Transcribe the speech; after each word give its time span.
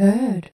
Hörd. 0.00 0.50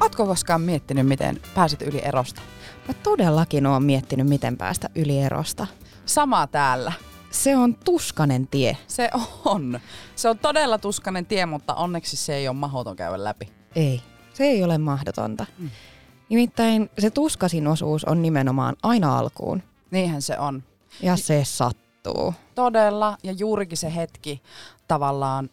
Ootko 0.00 0.26
koskaan 0.26 0.60
miettinyt, 0.60 1.06
miten 1.06 1.40
pääset 1.54 1.82
yli 1.82 2.00
erosta? 2.04 2.40
Mä 2.88 2.94
todellakin 2.94 3.66
oon 3.66 3.84
miettinyt, 3.84 4.26
miten 4.26 4.56
päästä 4.56 4.90
yli 4.94 5.18
erosta. 5.18 5.66
Sama 6.04 6.46
täällä. 6.46 6.92
Se 7.30 7.56
on 7.56 7.74
tuskanen 7.74 8.48
tie. 8.48 8.76
Se 8.86 9.10
on. 9.44 9.80
Se 10.16 10.28
on 10.28 10.38
todella 10.38 10.78
tuskanen 10.78 11.26
tie, 11.26 11.46
mutta 11.46 11.74
onneksi 11.74 12.16
se 12.16 12.34
ei 12.34 12.48
ole 12.48 12.56
mahdoton 12.56 12.96
käydä 12.96 13.24
läpi. 13.24 13.48
Ei, 13.76 14.02
se 14.34 14.44
ei 14.44 14.64
ole 14.64 14.78
mahdotonta. 14.78 15.46
Mm. 15.58 15.70
Nimittäin 16.28 16.90
se 16.98 17.10
tuskasin 17.10 17.66
osuus 17.66 18.04
on 18.04 18.22
nimenomaan 18.22 18.76
aina 18.82 19.18
alkuun. 19.18 19.62
Niinhän 19.92 20.22
se 20.22 20.38
on. 20.38 20.62
Ja 21.02 21.16
se 21.16 21.44
sattuu. 21.44 22.34
Todella, 22.54 23.18
ja 23.22 23.32
juurikin 23.32 23.78
se 23.78 23.94
hetki 23.94 24.42
tavallaan, 24.88 25.50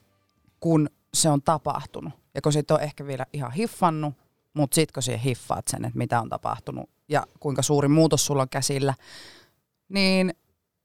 kun 0.59 0.89
se 1.13 1.29
on 1.29 1.41
tapahtunut. 1.41 2.13
Ja 2.35 2.41
kun 2.41 2.53
sit 2.53 2.71
on 2.71 2.81
ehkä 2.81 3.05
vielä 3.07 3.25
ihan 3.33 3.51
hiffannut, 3.51 4.13
mutta 4.53 4.75
sit 4.75 4.91
kun 4.91 5.03
siihen 5.03 5.21
hiffaat 5.21 5.67
sen, 5.67 5.85
että 5.85 5.97
mitä 5.97 6.21
on 6.21 6.29
tapahtunut 6.29 6.89
ja 7.09 7.27
kuinka 7.39 7.61
suuri 7.61 7.87
muutos 7.87 8.25
sulla 8.25 8.41
on 8.41 8.49
käsillä, 8.49 8.93
niin 9.89 10.33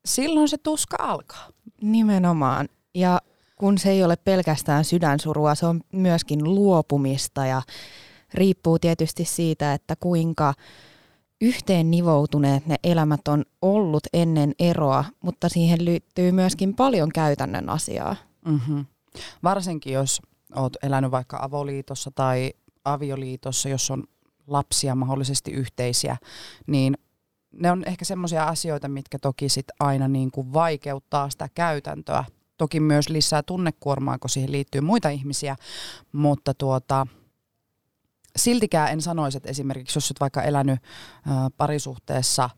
silloin 0.05 0.49
se 0.49 0.59
tuska 0.59 0.97
alkaa. 1.01 1.49
Nimenomaan. 1.81 2.69
Ja 2.95 3.21
kun 3.57 3.79
se 3.79 3.91
ei 3.91 4.05
ole 4.05 4.17
pelkästään 4.17 4.85
sydänsurua, 4.85 5.55
se 5.55 5.67
on 5.67 5.81
myöskin 5.93 6.45
luopumista 6.45 7.47
ja 7.47 7.63
riippuu 8.35 8.79
tietysti 8.79 9.25
siitä, 9.25 9.75
että 9.75 9.97
kuinka 9.97 10.55
yhteen 11.45 11.91
nivoutuneet 11.91 12.67
ne 12.67 12.77
elämät 12.85 13.29
on 13.29 13.45
ollut 13.63 14.07
ennen 14.13 14.53
eroa, 14.59 15.05
mutta 15.23 15.49
siihen 15.49 15.85
liittyy 15.85 16.33
myöskin 16.33 16.75
paljon 16.75 17.09
käytännön 17.15 17.69
asiaa. 17.69 18.17
Mm-hmm. 18.45 18.87
Varsinkin 19.43 19.93
jos 19.93 20.23
olet 20.55 20.77
elänyt 20.83 21.11
vaikka 21.11 21.39
avoliitossa 21.43 22.11
tai 22.15 22.53
avioliitossa, 22.85 23.69
jos 23.69 23.91
on 23.91 24.05
lapsia 24.47 24.95
mahdollisesti 24.95 25.51
yhteisiä, 25.51 26.17
niin 26.67 26.95
ne 27.53 27.71
on 27.71 27.85
ehkä 27.87 28.05
semmoisia 28.05 28.45
asioita, 28.45 28.89
mitkä 28.89 29.19
toki 29.19 29.49
sit 29.49 29.67
aina 29.81 30.09
niin 30.09 30.31
kuin 30.31 30.53
vaikeuttaa 30.53 31.31
sitä 31.31 31.49
käytäntöä. 31.55 32.25
Toki 32.59 32.81
myös 32.81 33.09
lisää 33.09 33.43
tunnekuormaa, 33.43 34.19
kun 34.19 34.31
siihen 34.31 34.53
liittyy 34.53 34.81
muita 34.81 35.09
ihmisiä, 35.09 35.57
mutta 36.13 36.55
tuota, 36.55 37.07
siltikään 38.37 38.93
en 38.93 39.03
sanoisi, 39.03 39.37
että 39.37 39.51
esimerkiksi 39.51 39.97
jos 39.97 40.11
olet 40.11 40.21
vaikka 40.21 40.43
elänyt 40.43 40.79
äh, 41.29 41.33
parisuhteessa, 41.57 42.51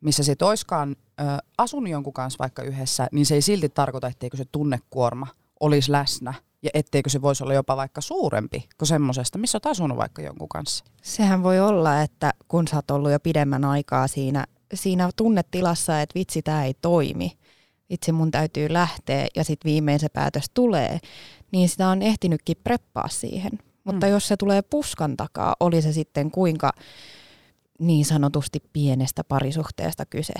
missä 0.00 0.22
sit 0.22 0.42
oiskaan 0.42 0.96
äh, 1.20 1.38
asunut 1.58 1.90
jonkun 1.90 2.12
kanssa 2.12 2.38
vaikka 2.38 2.62
yhdessä, 2.62 3.08
niin 3.12 3.26
se 3.26 3.34
ei 3.34 3.42
silti 3.42 3.68
tarkoita, 3.68 4.08
etteikö 4.08 4.36
se 4.36 4.44
tunnekuorma 4.52 5.26
olisi 5.60 5.92
läsnä 5.92 6.34
ja 6.62 6.70
etteikö 6.74 7.10
se 7.10 7.22
voisi 7.22 7.42
olla 7.42 7.54
jopa 7.54 7.76
vaikka 7.76 8.00
suurempi 8.00 8.68
kuin 8.78 8.86
semmoisesta, 8.86 9.38
missä 9.38 9.56
olet 9.56 9.66
asunut 9.66 9.98
vaikka 9.98 10.22
jonkun 10.22 10.48
kanssa. 10.48 10.84
Sehän 11.02 11.42
voi 11.42 11.60
olla, 11.60 12.02
että 12.02 12.32
kun 12.48 12.68
sä 12.68 12.76
oot 12.76 12.90
ollut 12.90 13.12
jo 13.12 13.20
pidemmän 13.20 13.64
aikaa 13.64 14.06
siinä, 14.06 14.44
siinä 14.74 15.10
tunnetilassa, 15.16 16.00
että 16.00 16.14
vitsi, 16.14 16.42
tämä 16.42 16.64
ei 16.64 16.74
toimi, 16.74 17.38
vitsi 17.90 18.12
mun 18.12 18.30
täytyy 18.30 18.72
lähteä 18.72 19.26
ja 19.36 19.44
sitten 19.44 19.70
viimein 19.70 20.00
se 20.00 20.08
päätös 20.08 20.44
tulee, 20.54 20.98
niin 21.52 21.68
sitä 21.68 21.88
on 21.88 22.02
ehtinytkin 22.02 22.56
preppaa 22.64 23.08
siihen. 23.08 23.52
Mutta 23.92 24.06
mm. 24.06 24.12
jos 24.12 24.28
se 24.28 24.36
tulee 24.36 24.62
puskan 24.62 25.16
takaa, 25.16 25.56
oli 25.60 25.82
se 25.82 25.92
sitten 25.92 26.30
kuinka 26.30 26.70
niin 27.78 28.04
sanotusti 28.04 28.62
pienestä 28.72 29.24
parisuhteesta 29.24 30.06
kyse, 30.06 30.34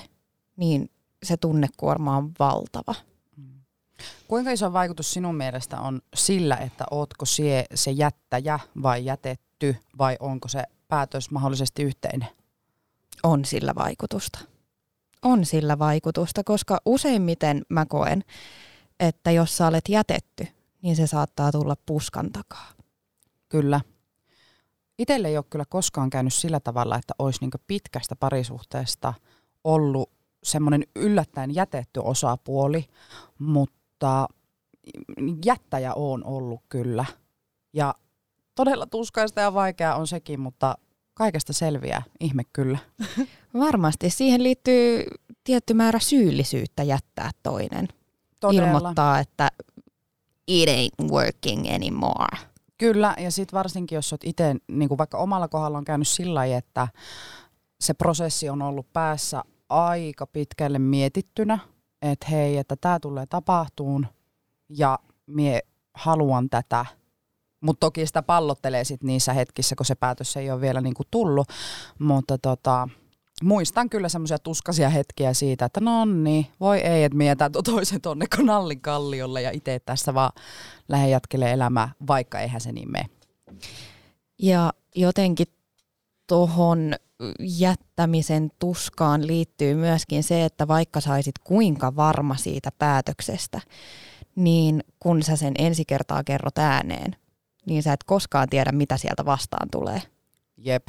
niin 0.57 0.91
se 1.23 1.37
tunnekuorma 1.37 2.17
on 2.17 2.33
valtava. 2.39 2.95
Mm. 3.37 3.61
Kuinka 4.29 4.51
iso 4.51 4.73
vaikutus 4.73 5.13
sinun 5.13 5.35
mielestä 5.35 5.81
on 5.81 6.01
sillä, 6.15 6.57
että 6.57 6.85
ootko 6.91 7.25
sie 7.25 7.65
se 7.75 7.91
jättäjä 7.91 8.59
vai 8.83 9.05
jätetty 9.05 9.77
vai 9.99 10.17
onko 10.21 10.49
se 10.49 10.65
päätös 10.89 11.31
mahdollisesti 11.31 11.83
yhteinen? 11.83 12.29
On 13.23 13.45
sillä 13.45 13.75
vaikutusta. 13.75 14.39
On 15.23 15.45
sillä 15.45 15.79
vaikutusta, 15.79 16.45
koska 16.45 16.79
useimmiten 16.87 17.63
mä 17.69 17.87
koen, 17.87 18.25
että 19.01 19.31
jos 19.31 19.57
sä 19.57 19.67
olet 19.67 19.85
jätetty, 19.89 20.49
niin 20.83 20.97
se 20.97 21.07
saattaa 21.07 21.53
tulla 21.53 21.77
puskan 21.87 22.33
takaa. 22.33 22.78
Kyllä. 23.49 23.81
Itelle 24.99 25.29
ei 25.29 25.37
ole 25.37 25.45
kyllä 25.51 25.65
koskaan 25.69 26.11
käynyt 26.11 26.35
sillä 26.35 26.61
tavalla, 26.61 26.97
että 26.97 27.15
olisi 27.19 27.41
niin 27.41 27.51
pitkästä 27.67 28.17
parisuhteesta 28.17 29.15
ollut 29.65 30.11
semmoinen 30.43 30.85
yllättäen 30.97 31.55
jätetty 31.55 32.01
osapuoli, 32.05 32.85
mutta 33.39 34.29
jättäjä 35.45 35.95
on 35.95 36.25
ollut 36.25 36.61
kyllä. 36.69 37.05
Ja 37.73 37.95
todella 38.55 38.87
tuskaista 38.87 39.41
ja 39.41 39.55
vaikeaa 39.55 39.97
on 39.97 40.07
sekin, 40.07 40.41
mutta 40.41 40.79
kaikesta 41.15 41.53
selviää, 41.53 42.03
ihme 42.21 42.43
kyllä. 42.53 42.79
Varmasti. 43.55 44.11
Siihen 44.11 44.43
liittyy 44.43 45.05
tietty 45.45 45.75
määrä 45.75 45.99
syyllisyyttä 45.99 46.83
jättää 46.83 47.31
toinen. 47.43 47.89
Todella. 48.41 48.67
Ilmoittaa, 48.67 49.19
että 49.19 49.51
it 50.47 50.69
ain't 50.69 51.11
working 51.11 51.75
anymore. 51.75 52.39
Kyllä, 52.79 53.15
ja 53.19 53.31
sitten 53.31 53.57
varsinkin, 53.59 53.97
jos 53.97 54.13
olet 54.13 54.25
itse, 54.25 54.57
niin 54.69 54.99
vaikka 54.99 55.19
omalla 55.19 55.49
kohdalla 55.49 55.79
on 55.79 55.85
käynyt 55.85 56.09
sillä 56.09 56.35
lailla, 56.35 56.57
että 56.57 56.89
se 57.81 57.95
prosessi 57.95 58.49
on 58.49 58.63
ollut 58.63 58.93
päässä 58.93 59.43
aika 59.69 60.27
pitkälle 60.27 60.79
mietittynä, 60.79 61.59
että 62.03 62.27
hei, 62.31 62.57
että 62.57 62.77
tämä 62.81 63.01
tulee 63.01 63.27
tapahtuun 63.27 64.07
ja 64.69 64.99
mie 65.27 65.61
haluan 65.95 66.51
tätä. 66.51 66.87
Mutta 67.61 67.81
toki 67.81 68.07
sitä 68.07 68.23
pallottelee 68.23 68.85
sit 68.85 69.03
niissä 69.03 69.33
hetkissä, 69.33 69.77
kun 69.77 69.87
se 69.87 69.95
päätös 69.95 70.37
ei 70.37 70.51
ole 70.51 70.61
vielä 70.61 70.81
niinku 70.81 71.03
tullut. 71.11 71.49
Mutta 71.99 72.39
tota, 72.39 72.89
muistan 73.45 73.91
kyllä 73.91 74.09
semmoisia 74.09 74.39
tuskasia 74.39 74.89
hetkiä 74.89 75.35
siitä, 75.35 75.65
että 75.65 75.81
no 75.81 76.05
niin, 76.05 76.47
voi 76.61 76.79
ei, 76.79 77.05
että 77.05 77.19
mietää 77.19 77.51
toisen 77.65 78.01
tonne 78.01 78.27
Nallin 78.43 78.81
kalliolle 78.81 79.43
ja 79.43 79.51
itse 79.51 79.81
tässä 79.81 80.15
vaan 80.15 80.33
lähden 80.89 81.11
jatkelee 81.11 81.53
elämää, 81.53 81.93
vaikka 82.07 82.41
eihän 82.41 82.61
se 82.61 82.73
niin 82.73 82.91
mene. 82.91 83.07
Ja 84.39 84.73
jotenkin 84.95 85.47
tuohon 86.27 86.95
jättämisen 87.41 88.51
tuskaan 88.59 89.27
liittyy 89.27 89.75
myöskin 89.75 90.23
se, 90.23 90.45
että 90.45 90.69
vaikka 90.69 91.01
saisit 91.01 91.39
kuinka 91.45 91.97
varma 91.97 92.37
siitä 92.37 92.71
päätöksestä, 92.79 93.61
niin 94.37 94.85
kun 95.01 95.23
sä 95.23 95.37
sen 95.37 95.55
ensi 95.59 95.85
kertaa 95.85 96.25
kerrot 96.25 96.59
ääneen, 96.59 97.17
niin 97.67 97.83
sä 97.83 97.93
et 97.93 98.05
koskaan 98.05 98.49
tiedä, 98.49 98.73
mitä 98.73 98.97
sieltä 98.97 99.25
vastaan 99.25 99.69
tulee. 99.71 100.03
Jep. 100.57 100.89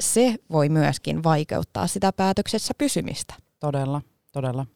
Se 0.00 0.34
voi 0.52 0.68
myöskin 0.68 1.24
vaikeuttaa 1.24 1.86
sitä 1.86 2.12
päätöksessä 2.12 2.74
pysymistä. 2.78 3.34
Todella, 3.60 4.02
todella. 4.32 4.66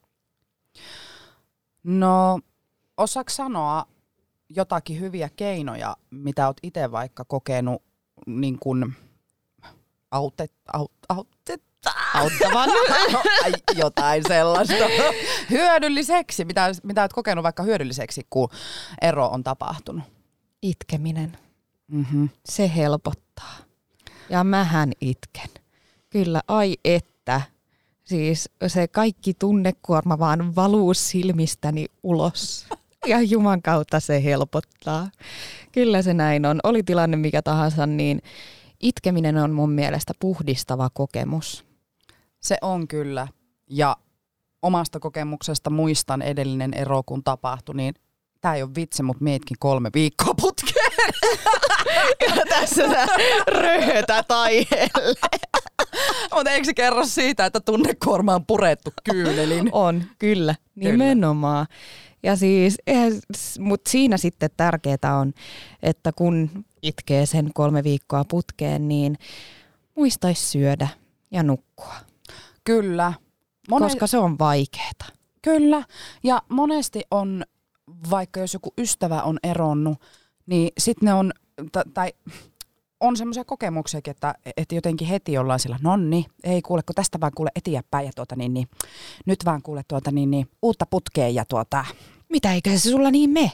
No, 1.85 2.41
osaako 2.97 3.31
sanoa 3.31 3.87
jotakin 4.49 5.01
hyviä 5.01 5.31
keinoja, 5.37 5.97
mitä 6.11 6.47
olet 6.47 6.57
itse 6.63 6.93
vaikka 6.93 7.25
kokenut 7.25 7.83
niin 8.27 8.59
kuin 8.59 8.95
autet, 10.11 10.53
aut, 10.73 10.93
autet, 11.09 11.63
auttavan 12.15 12.71
jotain 13.83 14.23
sellaista 14.29 14.85
hyödylliseksi, 15.51 16.45
mitä, 16.45 16.73
mitä 16.83 17.03
olet 17.03 17.13
kokenut 17.13 17.43
vaikka 17.43 17.63
hyödylliseksi, 17.63 18.27
kun 18.31 18.49
ero 19.03 19.27
on 19.27 19.45
tapahtunut? 19.45 20.05
Itkeminen. 20.63 21.39
Mm-hmm. 21.89 22.29
Se 22.49 22.75
helpottaa. 22.77 23.70
Ja 24.31 24.45
mähän 24.45 24.93
itken. 25.01 25.49
Kyllä, 26.11 26.41
ai 26.49 26.77
että. 26.85 27.43
Siis 28.05 28.51
se 28.67 28.89
kaikki 28.89 29.35
tunnekuorma 29.35 30.19
vaan 30.19 30.57
valuu 30.57 30.95
silmistäni 30.95 31.87
ulos. 32.03 32.67
Ja 33.07 33.21
Juman 33.21 33.63
kautta 33.63 34.01
se 34.01 34.25
helpottaa. 34.25 35.11
Kyllä 35.73 36.03
se 36.03 36.15
näin 36.15 36.47
on. 36.47 36.61
Oli 36.63 36.83
tilanne 36.83 37.17
mikä 37.17 37.43
tahansa, 37.43 37.87
niin 37.87 38.23
itkeminen 38.81 39.37
on 39.37 39.51
mun 39.51 39.71
mielestä 39.71 40.13
puhdistava 40.21 40.91
kokemus. 40.95 41.65
Se 42.41 42.59
on 42.63 42.89
kyllä. 42.89 43.29
Ja 43.71 43.97
omasta 44.63 45.01
kokemuksesta 45.01 45.71
muistan 45.71 46.23
edellinen 46.23 46.75
ero, 46.75 47.03
kun 47.03 47.25
tapahtui, 47.25 47.75
niin 47.75 47.95
tämä 48.41 48.55
ei 48.55 48.63
ole 48.63 48.71
vitsi, 48.77 49.03
mutta 49.03 49.25
mietkin 49.25 49.57
kolme 49.61 49.91
viikkoa 49.95 50.35
putkeen. 50.41 50.93
ja 52.37 52.45
tässä 52.49 52.89
sä 52.89 53.07
röhötät 53.47 54.31
aiheelle. 54.31 55.21
mutta 56.35 56.51
eikö 56.51 56.65
se 56.65 56.75
kerro 56.75 57.07
siitä, 57.07 57.47
että 57.47 57.61
tunnekuorma 57.61 58.35
on 58.35 58.47
purettu 58.47 58.91
kyynelin? 59.05 59.69
On, 59.73 60.05
kyllä, 60.19 60.55
nimenomaan. 60.75 61.67
Ja 62.23 62.37
siis, 62.37 62.79
mutta 63.59 63.91
siinä 63.91 64.17
sitten 64.17 64.51
tärkeää 64.57 65.19
on, 65.21 65.33
että 65.83 66.13
kun 66.13 66.65
itkee 66.83 67.27
sen 67.27 67.51
kolme 67.55 67.85
viikkoa 67.85 68.25
putkeen, 68.25 68.89
niin 68.89 69.19
muistaisi 69.97 70.47
syödä 70.47 70.89
ja 71.31 71.43
nukkua. 71.43 71.95
Kyllä, 72.65 73.13
Mone... 73.71 73.87
Koska 73.87 74.07
se 74.07 74.19
on 74.19 74.39
vaikeeta. 74.39 75.05
Kyllä. 75.43 75.83
Ja 76.23 76.43
monesti 76.49 77.03
on, 77.11 77.45
vaikka 78.11 78.41
jos 78.41 78.55
joku 78.55 78.73
ystävä 78.79 79.23
on 79.23 79.39
eronnut, 79.43 79.99
niin 80.47 80.71
sitten 80.79 81.07
ne 81.07 81.15
on, 81.15 81.33
tai 81.95 82.13
on 83.01 83.17
semmoisia 83.17 83.45
kokemuksia, 83.45 84.01
että, 84.05 84.35
että 84.57 84.75
jotenkin 84.75 85.09
heti 85.09 85.39
ollaan 85.39 85.61
sillä, 85.61 85.79
nonni, 85.83 86.27
ei 86.45 86.63
kuule, 86.63 86.83
kun 86.83 86.95
tästä 86.95 87.21
vaan 87.21 87.33
kuule 87.35 87.51
eteenpäin 87.55 88.07
ja 88.07 88.13
tuota 88.17 88.37
niin, 88.37 88.55
niin 88.55 88.69
nyt 89.27 89.45
vaan 89.45 89.63
kuule 89.63 89.83
tuota 89.89 90.11
niin, 90.11 90.31
niin 90.31 90.49
uutta 90.63 90.87
putkea 90.87 91.29
ja 91.29 91.45
tuota. 91.45 91.85
Mitä 92.29 92.53
eikö 92.53 92.71
se 92.71 92.91
sulla 92.91 93.11
niin 93.11 93.31
me? 93.31 93.53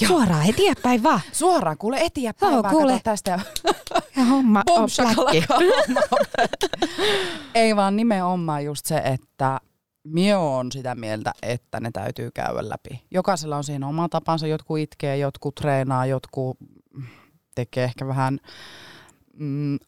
Joo. 0.00 0.08
Suoraan 0.08 0.46
eteenpäin 0.48 1.02
vaan. 1.02 1.20
Suoraan 1.32 1.78
kuule 1.78 2.00
eteenpäin 2.00 2.52
Joo, 2.52 2.62
vaan, 2.62 2.74
kuule. 2.74 3.00
tästä. 3.04 3.40
Ja 4.16 4.24
homma 4.30 4.62
on 4.70 4.88
Ei 7.54 7.76
vaan 7.76 7.96
nimenomaan 7.96 8.64
just 8.64 8.86
se, 8.86 8.96
että 8.96 9.60
Mie 10.12 10.36
on 10.36 10.72
sitä 10.72 10.94
mieltä, 10.94 11.32
että 11.42 11.80
ne 11.80 11.90
täytyy 11.90 12.30
käydä 12.30 12.68
läpi. 12.68 13.04
Jokaisella 13.10 13.56
on 13.56 13.64
siinä 13.64 13.88
oma 13.88 14.08
tapansa, 14.08 14.46
jotkut 14.46 14.78
itkee, 14.78 15.16
jotkut 15.16 15.54
treenaa, 15.54 16.06
jotkut 16.06 16.58
tekee 17.54 17.84
ehkä 17.84 18.06
vähän 18.06 18.38
mm, 19.38 19.78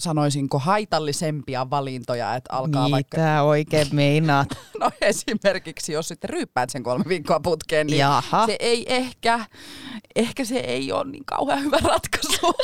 sanoisinko 0.00 0.58
haitallisempia 0.58 1.70
valintoja, 1.70 2.34
että 2.34 2.52
alkaa 2.52 2.84
Mitä 2.84 2.92
vaikka... 2.92 3.42
oikein 3.42 3.86
meinaat? 3.92 4.48
no 4.80 4.90
esimerkiksi, 5.00 5.92
jos 5.92 6.08
sitten 6.08 6.30
ryyppäät 6.30 6.70
sen 6.70 6.82
kolme 6.82 7.04
viikkoa 7.08 7.40
putkeen, 7.40 7.86
niin 7.86 7.98
Jaha. 7.98 8.46
se 8.46 8.56
ei 8.60 8.94
ehkä, 8.94 9.40
ehkä 10.16 10.44
se 10.44 10.58
ei 10.58 10.92
ole 10.92 11.10
niin 11.10 11.24
kauhean 11.24 11.62
hyvä 11.62 11.78
ratkaisu, 11.82 12.54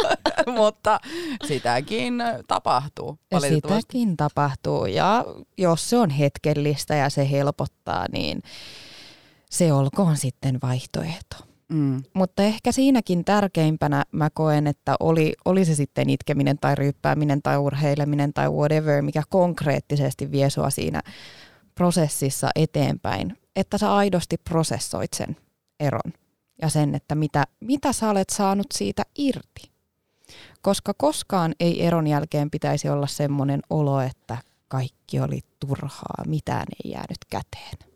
mutta 0.58 1.00
sitäkin 1.46 2.22
tapahtuu. 2.48 3.18
Sitäkin 3.40 4.16
tapahtuu 4.16 4.86
ja 4.86 5.24
jos 5.58 5.90
se 5.90 5.98
on 5.98 6.10
hetkellistä 6.10 6.94
ja 6.94 7.10
se 7.10 7.30
helpottaa, 7.30 8.06
niin 8.12 8.42
se 9.50 9.72
olkoon 9.72 10.16
sitten 10.16 10.58
vaihtoehto. 10.62 11.36
Mm. 11.72 12.02
Mutta 12.14 12.42
ehkä 12.42 12.72
siinäkin 12.72 13.24
tärkeimpänä 13.24 14.04
mä 14.12 14.30
koen, 14.30 14.66
että 14.66 14.96
oli, 15.00 15.34
oli 15.44 15.64
se 15.64 15.74
sitten 15.74 16.10
itkeminen 16.10 16.58
tai 16.58 16.74
ryyppääminen 16.74 17.42
tai 17.42 17.56
urheileminen 17.56 18.32
tai 18.32 18.50
whatever, 18.50 19.02
mikä 19.02 19.22
konkreettisesti 19.28 20.30
vie 20.30 20.50
sua 20.50 20.70
siinä 20.70 21.02
prosessissa 21.74 22.48
eteenpäin, 22.54 23.38
että 23.56 23.78
sä 23.78 23.94
aidosti 23.94 24.36
prosessoit 24.36 25.12
sen 25.12 25.36
eron 25.80 26.12
ja 26.62 26.68
sen, 26.68 26.94
että 26.94 27.14
mitä, 27.14 27.44
mitä 27.60 27.92
sä 27.92 28.10
olet 28.10 28.30
saanut 28.30 28.66
siitä 28.74 29.02
irti. 29.18 29.70
Koska 30.62 30.94
koskaan 30.94 31.54
ei 31.60 31.86
eron 31.86 32.06
jälkeen 32.06 32.50
pitäisi 32.50 32.88
olla 32.88 33.06
semmoinen 33.06 33.60
olo, 33.70 34.00
että 34.00 34.38
kaikki 34.68 35.20
oli 35.20 35.40
turhaa, 35.60 36.24
mitään 36.26 36.66
ei 36.84 36.90
jäänyt 36.90 37.18
käteen. 37.30 37.92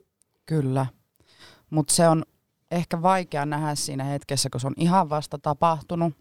Kyllä, 0.47 0.87
mutta 1.71 1.95
se 1.95 2.09
on 2.09 2.23
ehkä 2.71 3.03
vaikea 3.03 3.47
nähdä 3.47 3.75
siinä 3.75 4.05
hetkessä, 4.05 4.51
kun 4.51 4.61
se 4.61 4.67
on 4.67 4.75
ihan 4.77 5.11
vasta 5.11 5.39
tapahtunut. 5.39 6.15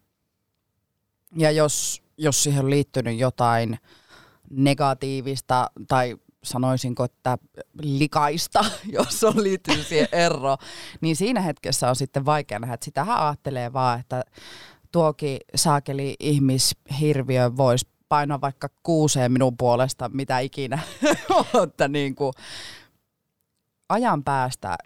Ja 1.35 1.51
jos, 1.51 2.03
jos 2.17 2.43
siihen 2.43 2.63
on 2.65 2.69
liittynyt 2.69 3.19
jotain 3.19 3.79
negatiivista 4.49 5.71
tai 5.87 6.17
sanoisinko, 6.43 7.03
että 7.03 7.37
likaista, 7.81 8.65
jos 8.97 9.23
on 9.23 9.43
liittynyt 9.43 9.87
siihen 9.87 10.07
eroon, 10.11 10.57
niin 11.01 11.15
siinä 11.15 11.41
hetkessä 11.41 11.89
on 11.89 11.95
sitten 11.95 12.25
vaikea 12.25 12.59
nähdä, 12.59 12.73
että 12.73 12.85
sitähän 12.85 13.19
ajattelee 13.19 13.73
vaan, 13.73 13.99
että 13.99 14.23
tuokin 14.91 15.37
saakeli 15.55 16.15
ihmishirviö 16.19 17.57
voisi 17.57 17.87
painaa 18.09 18.41
vaikka 18.41 18.69
kuuseen 18.83 19.31
minun 19.31 19.57
puolesta, 19.57 20.09
mitä 20.13 20.39
ikinä, 20.39 20.79
mutta 21.53 21.87
niin 21.87 22.15
kuin 22.15 22.33
ajan 23.89 24.23
päästä 24.23 24.77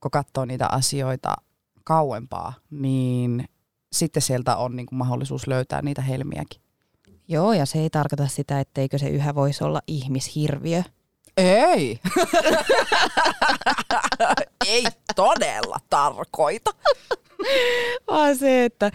kun 0.00 0.10
katsoo 0.10 0.44
niitä 0.44 0.66
asioita 0.66 1.36
kauempaa, 1.84 2.52
niin 2.70 3.48
sitten 3.92 4.22
sieltä 4.22 4.56
on 4.56 4.76
niin 4.76 4.86
kuin 4.86 4.98
mahdollisuus 4.98 5.46
löytää 5.46 5.82
niitä 5.82 6.02
helmiäkin. 6.02 6.60
Joo, 7.28 7.52
ja 7.52 7.66
se 7.66 7.78
ei 7.78 7.90
tarkoita 7.90 8.26
sitä, 8.26 8.60
etteikö 8.60 8.98
se 8.98 9.08
yhä 9.08 9.34
voisi 9.34 9.64
olla 9.64 9.80
ihmishirviö. 9.86 10.82
Ei. 11.36 12.00
ei 14.66 14.84
todella 15.16 15.76
tarkoita. 15.90 16.70
Vaan 18.10 18.36
se, 18.36 18.64
että 18.64 18.90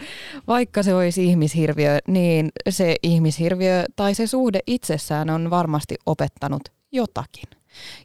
vaikka 0.46 0.82
se 0.82 0.94
olisi 0.94 1.24
ihmishirviö, 1.24 1.98
niin 2.08 2.48
se 2.68 2.96
ihmishirviö 3.02 3.84
tai 3.96 4.14
se 4.14 4.26
suhde 4.26 4.60
itsessään 4.66 5.30
on 5.30 5.50
varmasti 5.50 5.94
opettanut 6.06 6.62
jotakin. 6.92 7.48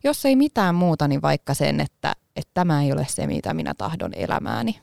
Jos 0.03 0.25
ei 0.25 0.35
mitään 0.35 0.75
muuta, 0.75 1.07
niin 1.07 1.21
vaikka 1.21 1.53
sen, 1.53 1.79
että, 1.79 2.13
että 2.35 2.51
tämä 2.53 2.83
ei 2.83 2.91
ole 2.91 3.05
se, 3.09 3.27
mitä 3.27 3.53
minä 3.53 3.73
tahdon 3.73 4.13
elämääni. 4.13 4.79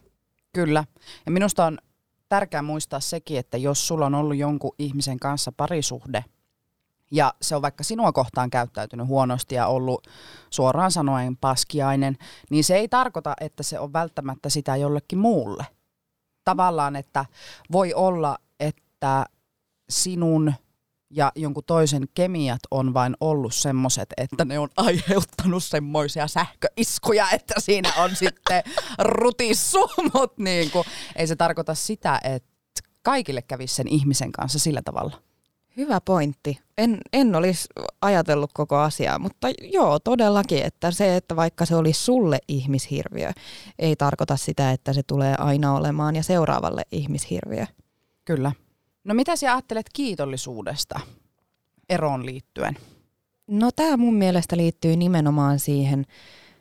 Kyllä. 0.53 0.85
Ja 1.27 1.33
minusta 1.33 1.67
on 1.67 1.79
tärkeää 2.29 2.63
muistaa 2.63 3.01
sekin, 3.01 3.39
että 3.39 3.57
jos 3.57 3.89
sulla 3.89 4.07
on 4.07 4.15
ollut 4.15 4.37
jonkun 4.37 4.75
ihmisen 4.79 5.19
kanssa 5.19 5.53
parisuhde, 5.53 6.25
ja 7.11 7.35
se 7.43 7.57
on 7.57 7.63
vaikka 7.63 7.85
sinua 7.85 8.13
kohtaan 8.13 8.51
käyttäytynyt 8.51 9.07
huonosti 9.07 9.55
ja 9.55 9.67
ollut 9.67 10.07
suoraan 10.51 10.91
sanoen 10.91 11.37
paskiainen, 11.37 12.17
niin 12.51 12.65
se 12.65 12.77
ei 12.77 12.89
tarkoita, 12.89 13.35
että 13.41 13.63
se 13.63 13.79
on 13.79 13.93
välttämättä 13.93 14.49
sitä 14.49 14.77
jollekin 14.77 15.19
muulle. 15.19 15.67
Tavallaan, 16.45 16.97
että 16.97 17.25
voi 17.73 17.95
olla, 17.95 18.39
että 18.61 19.27
sinun 19.91 20.55
ja 21.11 21.33
jonkun 21.37 21.65
toisen 21.67 22.09
kemiat 22.15 22.61
on 22.71 22.95
vain 22.95 23.17
ollut 23.21 23.55
semmoiset, 23.55 24.09
että 24.17 24.45
ne 24.45 24.59
on 24.59 24.69
aiheuttanut 24.77 25.65
semmoisia 25.65 26.27
sähköiskuja, 26.27 27.31
että 27.31 27.55
siinä 27.59 27.93
on 27.97 28.17
sitten 28.17 28.63
rutissu, 28.99 29.91
mutta 30.15 30.43
niin 30.43 30.71
kuin, 30.71 30.85
ei 31.17 31.27
se 31.27 31.37
tarkoita 31.37 31.75
sitä, 31.75 32.21
että 32.25 32.49
kaikille 33.03 33.43
kävisi 33.43 33.75
sen 33.75 33.89
ihmisen 33.89 34.33
kanssa 34.33 34.59
sillä 34.59 34.83
tavalla. 34.85 35.23
Hyvä 35.77 36.01
pointti. 36.01 36.61
En, 36.79 36.99
en 37.13 37.35
olisi 37.35 37.69
ajatellut 38.03 38.51
koko 38.53 38.77
asiaa, 38.77 39.19
mutta 39.19 39.49
joo, 39.63 39.99
todellakin, 39.99 40.63
että 40.63 40.91
se, 40.91 41.17
että 41.17 41.37
vaikka 41.37 41.65
se 41.65 41.77
olisi 41.77 42.05
sulle 42.05 42.39
ihmishirviö, 42.49 43.31
ei 43.79 43.97
tarkoita 43.97 44.37
sitä, 44.37 44.73
että 44.73 44.93
se 44.93 45.03
tulee 45.03 45.35
aina 45.39 45.75
olemaan 45.75 46.17
ja 46.17 46.23
seuraavalle 46.23 46.83
ihmishirviö. 46.93 47.67
Kyllä. 48.25 48.53
No 49.09 49.15
mitä 49.15 49.37
sinä 49.37 49.53
ajattelet 49.53 49.87
kiitollisuudesta 49.93 51.01
eroon 51.89 52.27
liittyen? 52.27 52.77
No 53.47 53.71
tämä 53.77 53.97
mun 53.97 54.15
mielestä 54.15 54.57
liittyy 54.57 54.97
nimenomaan 54.97 55.59
siihen, 55.59 56.07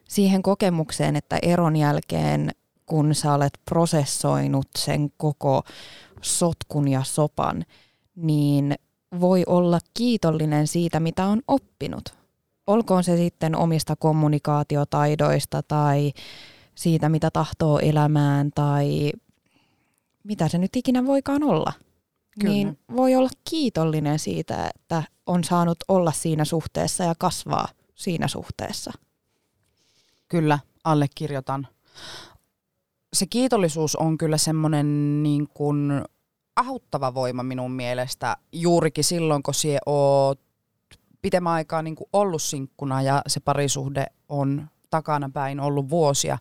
siihen 0.03 0.43
kokemukseen, 0.43 1.15
että 1.15 1.39
eron 1.41 1.75
jälkeen, 1.75 2.51
kun 2.85 3.15
sä 3.15 3.33
olet 3.33 3.59
prosessoinut 3.65 4.67
sen 4.77 5.11
koko 5.17 5.63
sotkun 6.21 6.87
ja 6.87 7.03
sopan, 7.03 7.65
niin 8.15 8.75
voi 9.19 9.43
olla 9.47 9.79
kiitollinen 9.93 10.67
siitä, 10.67 10.99
mitä 10.99 11.25
on 11.25 11.41
oppinut. 11.47 12.13
Olkoon 12.67 13.03
se 13.03 13.17
sitten 13.17 13.55
omista 13.55 13.95
kommunikaatiotaidoista 13.95 15.63
tai 15.63 16.11
siitä, 16.75 17.09
mitä 17.09 17.31
tahtoo 17.31 17.79
elämään 17.79 18.51
tai 18.55 19.11
mitä 20.23 20.47
se 20.47 20.57
nyt 20.57 20.75
ikinä 20.75 21.05
voikaan 21.05 21.43
olla. 21.43 21.86
Kyllä. 22.39 22.53
niin 22.53 22.79
voi 22.95 23.15
olla 23.15 23.29
kiitollinen 23.49 24.19
siitä, 24.19 24.71
että 24.75 25.03
on 25.25 25.43
saanut 25.43 25.77
olla 25.87 26.11
siinä 26.11 26.45
suhteessa 26.45 27.03
ja 27.03 27.13
kasvaa 27.17 27.67
siinä 27.95 28.27
suhteessa. 28.27 28.91
Kyllä, 30.27 30.59
allekirjoitan. 30.83 31.67
Se 33.13 33.25
kiitollisuus 33.25 33.95
on 33.95 34.17
kyllä 34.17 34.37
semmoinen 34.37 35.23
niin 35.23 35.47
kuin 35.53 35.91
ahuttava 36.55 37.13
voima 37.13 37.43
minun 37.43 37.71
mielestä 37.71 38.37
juurikin 38.51 39.03
silloin, 39.03 39.43
kun 39.43 39.53
sie 39.53 39.79
oot 39.85 40.39
pitemmän 41.21 41.53
aikaa 41.53 41.81
niin 41.81 41.95
kuin 41.95 42.09
ollut 42.13 42.41
sinkkuna 42.41 43.01
ja 43.01 43.21
se 43.27 43.39
parisuhde 43.39 44.05
on 44.29 44.67
takana 44.89 45.29
päin 45.33 45.59
ollut 45.59 45.89
vuosia, 45.89 46.37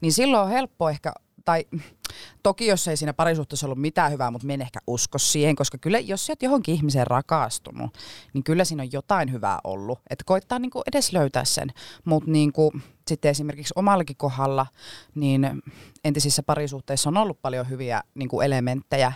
niin 0.00 0.12
silloin 0.12 0.42
on 0.42 0.50
helppo 0.50 0.88
ehkä 0.88 1.12
tai 1.48 1.64
toki 2.42 2.66
jos 2.66 2.88
ei 2.88 2.96
siinä 2.96 3.12
parisuhteessa 3.12 3.66
ollut 3.66 3.78
mitään 3.78 4.12
hyvää, 4.12 4.30
mutta 4.30 4.52
en 4.52 4.60
ehkä 4.60 4.80
usko 4.86 5.18
siihen, 5.18 5.56
koska 5.56 5.78
kyllä 5.78 5.98
jos 5.98 6.26
sä 6.26 6.32
oot 6.32 6.42
johonkin 6.42 6.74
ihmiseen 6.74 7.06
rakastunut, 7.06 7.98
niin 8.34 8.44
kyllä 8.44 8.64
siinä 8.64 8.82
on 8.82 8.92
jotain 8.92 9.32
hyvää 9.32 9.58
ollut. 9.64 9.98
Että 10.10 10.24
koittaa 10.26 10.58
niinku 10.58 10.82
edes 10.86 11.12
löytää 11.12 11.44
sen. 11.44 11.68
Mutta 12.04 12.30
niinku, 12.30 12.72
sitten 13.08 13.30
esimerkiksi 13.30 13.74
omallakin 13.76 14.16
kohdalla, 14.16 14.66
niin 15.14 15.62
entisissä 16.04 16.42
parisuhteissa 16.42 17.08
on 17.08 17.16
ollut 17.16 17.42
paljon 17.42 17.68
hyviä 17.68 18.02
niinku 18.14 18.40
elementtejä, 18.40 19.12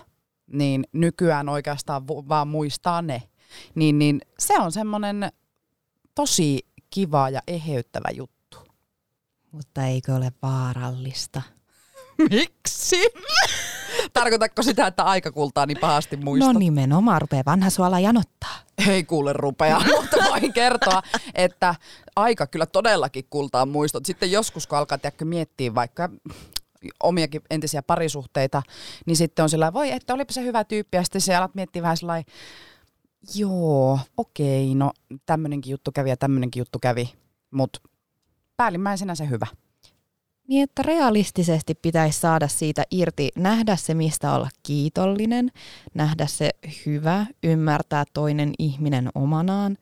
niin 0.52 0.84
nykyään 0.92 1.48
oikeastaan 1.48 2.08
vaan 2.08 2.48
muistaa 2.48 3.02
ne. 3.02 3.22
Niin, 3.74 3.98
niin 3.98 4.20
se 4.38 4.58
on 4.58 4.72
semmoinen 4.72 5.32
tosi 6.14 6.66
kiva 6.90 7.30
ja 7.30 7.40
eheyttävä 7.46 8.08
juttu. 8.14 8.58
Mutta 9.52 9.86
eikö 9.86 10.14
ole 10.14 10.32
vaarallista? 10.42 11.42
Miksi? 12.30 12.96
Tarkoitatko 14.12 14.62
sitä, 14.62 14.86
että 14.86 15.02
aika 15.02 15.32
kultaa 15.32 15.66
niin 15.66 15.78
pahasti 15.80 16.16
muistat? 16.16 16.52
No 16.52 16.58
nimenomaan, 16.58 17.20
rupeaa 17.20 17.42
vanha 17.46 17.70
suola 17.70 18.00
janottaa. 18.00 18.58
Ei 18.88 19.04
kuule 19.04 19.32
rupea, 19.32 19.80
mutta 19.96 20.16
voin 20.30 20.52
kertoa, 20.52 21.02
että 21.34 21.74
aika 22.16 22.46
kyllä 22.46 22.66
todellakin 22.66 23.24
kultaa 23.30 23.66
muistot. 23.66 24.06
Sitten 24.06 24.32
joskus, 24.32 24.66
kun 24.66 24.78
alkaa 24.78 24.98
tiedäkö, 24.98 25.24
miettiä 25.24 25.74
vaikka 25.74 26.08
omiakin 27.02 27.42
entisiä 27.50 27.82
parisuhteita, 27.82 28.62
niin 29.06 29.16
sitten 29.16 29.42
on 29.42 29.50
sillä 29.50 29.72
voi 29.72 29.90
että 29.90 30.14
olipa 30.14 30.32
se 30.32 30.42
hyvä 30.42 30.64
tyyppi, 30.64 30.96
ja 30.96 31.02
sitten 31.02 31.20
se 31.20 31.36
alat 31.36 31.54
miettiä 31.54 31.82
vähän 31.82 31.96
sellainen, 31.96 32.32
joo, 33.34 33.98
okei, 34.16 34.74
no 34.74 34.92
tämmöinenkin 35.26 35.70
juttu 35.70 35.92
kävi 35.92 36.10
ja 36.10 36.16
tämmöinenkin 36.16 36.60
juttu 36.60 36.78
kävi, 36.78 37.12
mutta 37.50 37.80
päällimmäisenä 38.56 39.14
se 39.14 39.28
hyvä. 39.28 39.46
Niin, 40.48 40.62
että 40.62 40.82
realistisesti 40.82 41.74
pitäisi 41.74 42.20
saada 42.20 42.48
siitä 42.48 42.84
irti, 42.90 43.28
nähdä 43.36 43.76
se, 43.76 43.94
mistä 43.94 44.34
olla 44.34 44.48
kiitollinen, 44.62 45.50
nähdä 45.94 46.26
se 46.26 46.50
hyvä, 46.86 47.26
ymmärtää 47.42 48.04
toinen 48.14 48.52
ihminen 48.58 49.08
omanaan, 49.14 49.78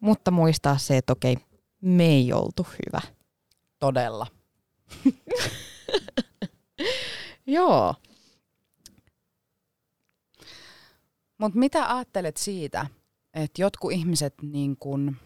mutta 0.00 0.30
muistaa 0.30 0.78
se, 0.78 0.96
että 0.96 1.12
okei, 1.12 1.36
me 1.80 2.06
ei 2.06 2.32
oltu 2.32 2.66
hyvä. 2.86 3.00
Todella. 3.78 4.26
Joo. 7.46 7.94
Mutta 11.38 11.58
mitä 11.58 11.96
ajattelet 11.96 12.36
siitä, 12.36 12.86
että 13.34 13.62
jotkut 13.62 13.92
ihmiset, 13.92 14.34
niin 14.42 14.76
kun, 14.76 15.16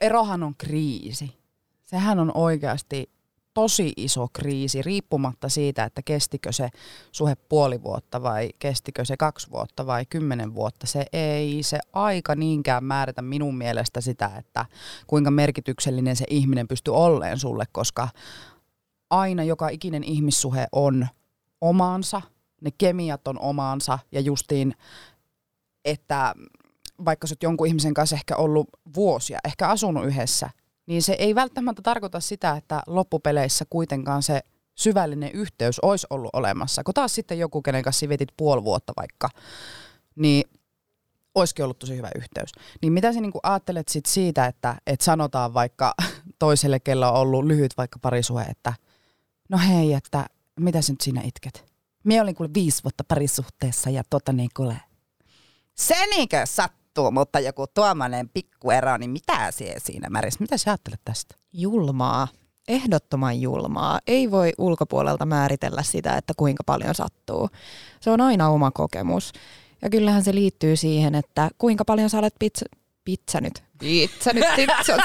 erohan 0.00 0.42
on 0.42 0.54
kriisi. 0.58 1.38
Sehän 1.84 2.18
on 2.18 2.36
oikeasti 2.36 3.17
tosi 3.58 3.92
iso 3.96 4.28
kriisi, 4.32 4.82
riippumatta 4.82 5.48
siitä, 5.48 5.84
että 5.84 6.02
kestikö 6.02 6.52
se 6.52 6.68
suhe 7.12 7.34
puoli 7.48 7.82
vuotta 7.82 8.22
vai 8.22 8.50
kestikö 8.58 9.04
se 9.04 9.16
kaksi 9.16 9.50
vuotta 9.50 9.86
vai 9.86 10.06
kymmenen 10.06 10.54
vuotta. 10.54 10.86
Se 10.86 11.06
ei 11.12 11.62
se 11.62 11.78
aika 11.92 12.34
niinkään 12.34 12.84
määritä 12.84 13.22
minun 13.22 13.58
mielestä 13.58 14.00
sitä, 14.00 14.30
että 14.36 14.66
kuinka 15.06 15.30
merkityksellinen 15.30 16.16
se 16.16 16.24
ihminen 16.30 16.68
pystyy 16.68 16.94
olleen 16.94 17.38
sulle, 17.38 17.64
koska 17.72 18.08
aina 19.10 19.44
joka 19.44 19.68
ikinen 19.68 20.04
ihmissuhe 20.04 20.66
on 20.72 21.06
omaansa, 21.60 22.22
ne 22.60 22.70
kemiat 22.78 23.28
on 23.28 23.40
omaansa 23.40 23.98
ja 24.12 24.20
justiin, 24.20 24.74
että 25.84 26.34
vaikka 27.04 27.26
sä 27.26 27.32
oot 27.32 27.42
jonkun 27.42 27.66
ihmisen 27.66 27.94
kanssa 27.94 28.16
ehkä 28.16 28.36
ollut 28.36 28.68
vuosia, 28.94 29.38
ehkä 29.44 29.68
asunut 29.68 30.06
yhdessä, 30.06 30.50
niin 30.88 31.02
se 31.02 31.12
ei 31.12 31.34
välttämättä 31.34 31.82
tarkoita 31.82 32.20
sitä, 32.20 32.56
että 32.56 32.82
loppupeleissä 32.86 33.64
kuitenkaan 33.70 34.22
se 34.22 34.40
syvällinen 34.74 35.32
yhteys 35.32 35.80
olisi 35.80 36.06
ollut 36.10 36.30
olemassa. 36.32 36.84
Kun 36.84 36.94
taas 36.94 37.14
sitten 37.14 37.38
joku, 37.38 37.62
kenen 37.62 37.82
kanssa 37.82 38.08
vietit 38.08 38.28
puoli 38.36 38.64
vuotta 38.64 38.92
vaikka, 38.96 39.28
niin 40.16 40.44
olisikin 41.34 41.64
ollut 41.64 41.78
tosi 41.78 41.96
hyvä 41.96 42.10
yhteys. 42.16 42.52
Niin 42.82 42.92
mitä 42.92 43.12
sä 43.12 43.20
niinku 43.20 43.40
ajattelet 43.42 43.88
sit 43.88 44.06
siitä, 44.06 44.46
että 44.46 44.76
et 44.86 45.00
sanotaan 45.00 45.54
vaikka 45.54 45.94
toiselle, 46.38 46.80
kello 46.80 47.08
on 47.08 47.14
ollut 47.14 47.44
lyhyt 47.44 47.76
vaikka 47.76 47.98
parisuhe, 47.98 48.42
että 48.42 48.72
no 49.48 49.58
hei, 49.58 49.92
että 49.92 50.26
mitä 50.60 50.82
sä 50.82 50.92
nyt 50.92 51.00
siinä 51.00 51.22
itket? 51.24 51.64
Mie 52.04 52.20
olin 52.20 52.34
kuule 52.34 52.50
viisi 52.54 52.84
vuotta 52.84 53.04
parisuhteessa 53.04 53.90
ja 53.90 54.02
tota 54.10 54.32
niin 54.32 54.50
kuule, 54.56 54.80
se 55.74 56.06
niinkö 56.06 56.46
sattuu 56.46 56.77
sattuu, 56.98 57.10
mutta 57.10 57.40
joku 57.40 57.66
tuommoinen 57.74 58.28
pikkuero, 58.28 58.96
niin 58.96 59.10
mitä 59.10 59.50
se 59.50 59.74
siinä 59.78 60.08
Märis? 60.10 60.40
Mitä 60.40 60.58
sä 60.58 60.70
ajattelet 60.70 61.00
tästä? 61.04 61.34
Julmaa. 61.52 62.28
Ehdottoman 62.68 63.40
julmaa. 63.40 64.00
Ei 64.06 64.30
voi 64.30 64.52
ulkopuolelta 64.58 65.26
määritellä 65.26 65.82
sitä, 65.82 66.16
että 66.16 66.32
kuinka 66.36 66.62
paljon 66.66 66.94
sattuu. 66.94 67.48
Se 68.00 68.10
on 68.10 68.20
aina 68.20 68.48
oma 68.48 68.70
kokemus. 68.70 69.32
Ja 69.82 69.90
kyllähän 69.90 70.22
se 70.22 70.34
liittyy 70.34 70.76
siihen, 70.76 71.14
että 71.14 71.50
kuinka 71.58 71.84
paljon 71.84 72.10
sä 72.10 72.18
olet 72.18 72.34
pizza, 72.38 72.66
pizza 73.04 73.40
nyt. 73.40 73.62
Pizza 73.78 74.30
nyt, 74.32 74.44
pizza 74.56 74.96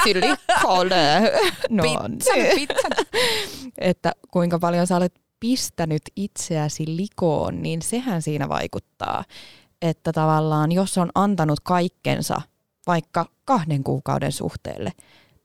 No, 1.70 1.82
pizza, 1.82 2.32
pizza. 2.54 2.88
että 3.78 4.12
kuinka 4.30 4.58
paljon 4.58 4.86
sä 4.86 4.96
olet 4.96 5.14
pistänyt 5.40 6.02
itseäsi 6.16 6.84
likoon, 6.86 7.62
niin 7.62 7.82
sehän 7.82 8.22
siinä 8.22 8.48
vaikuttaa 8.48 9.24
että 9.82 10.12
tavallaan 10.12 10.72
jos 10.72 10.98
on 10.98 11.10
antanut 11.14 11.60
kaikkensa 11.60 12.42
vaikka 12.86 13.26
kahden 13.44 13.84
kuukauden 13.84 14.32
suhteelle, 14.32 14.92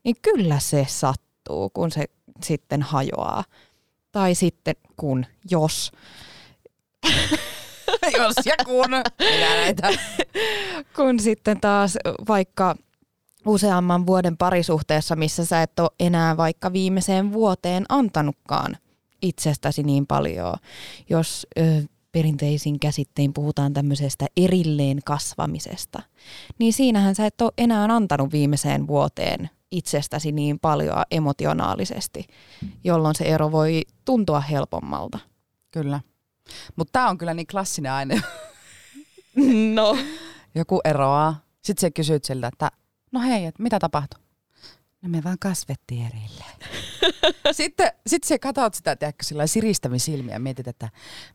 niin 0.04 0.16
kyllä 0.22 0.60
se 0.60 0.86
sattuu, 0.90 1.70
kun 1.70 1.92
se 1.92 2.06
sitten 2.44 2.82
hajoaa. 2.82 3.44
Tai 4.12 4.36
sitten 4.36 4.76
kun, 4.98 5.26
jos. 5.52 5.92
jos 8.18 8.36
ja 8.46 8.56
kun. 8.66 8.92
näitä. 9.40 9.90
kun 10.96 11.20
sitten 11.20 11.60
taas 11.62 11.98
vaikka 12.28 12.76
useamman 13.46 14.08
vuoden 14.08 14.38
parisuhteessa, 14.38 15.16
missä 15.16 15.46
sä 15.46 15.62
et 15.62 15.80
ole 15.80 15.90
enää 16.00 16.38
vaikka 16.38 16.74
viimeiseen 16.74 17.34
vuoteen 17.34 17.86
antanutkaan 17.90 18.78
itsestäsi 19.22 19.84
niin 19.84 20.08
paljon. 20.08 20.54
Jos 21.10 21.48
ö, 21.60 21.62
perinteisin 22.12 22.80
käsittein 22.80 23.34
puhutaan 23.34 23.74
tämmöisestä 23.74 24.26
erilleen 24.38 25.00
kasvamisesta, 25.06 26.02
niin 26.60 26.74
siinähän 26.74 27.16
sä 27.16 27.26
et 27.26 27.42
ole 27.42 27.52
enää 27.58 27.84
antanut 27.84 28.32
viimeiseen 28.32 28.88
vuoteen 28.88 29.50
itsestäsi 29.72 30.32
niin 30.32 30.60
paljon 30.60 31.04
emotionaalisesti, 31.12 32.26
jolloin 32.84 33.16
se 33.16 33.24
ero 33.24 33.52
voi 33.52 33.82
tuntua 34.06 34.40
helpommalta. 34.40 35.20
Kyllä. 35.72 36.00
Mutta 36.76 36.92
tämä 36.92 37.10
on 37.10 37.18
kyllä 37.18 37.34
niin 37.34 37.48
klassinen 37.48 37.92
aine. 37.92 38.22
no. 39.76 39.98
Joku 40.56 40.80
eroaa. 40.84 41.42
Sitten 41.62 41.82
sä 41.82 41.92
kysyt 41.92 42.26
siltä, 42.26 42.48
että 42.48 42.72
no 43.12 43.22
hei, 43.22 43.46
että 43.46 43.64
mitä 43.64 43.80
tapahtui? 43.80 44.29
No 45.02 45.10
me 45.10 45.24
vaan 45.24 45.38
kasvettiin 45.40 46.06
erilleen. 46.06 46.58
sitten 47.52 47.92
sit 48.08 48.24
sä 48.24 48.40
katsot 48.40 48.74
sitä 48.74 48.96
tiedätkö, 48.96 49.26
sillä 49.26 49.48
siristämisilmiä 49.48 50.36
ja 50.36 50.40
mietit, 50.40 50.68
että 50.68 50.90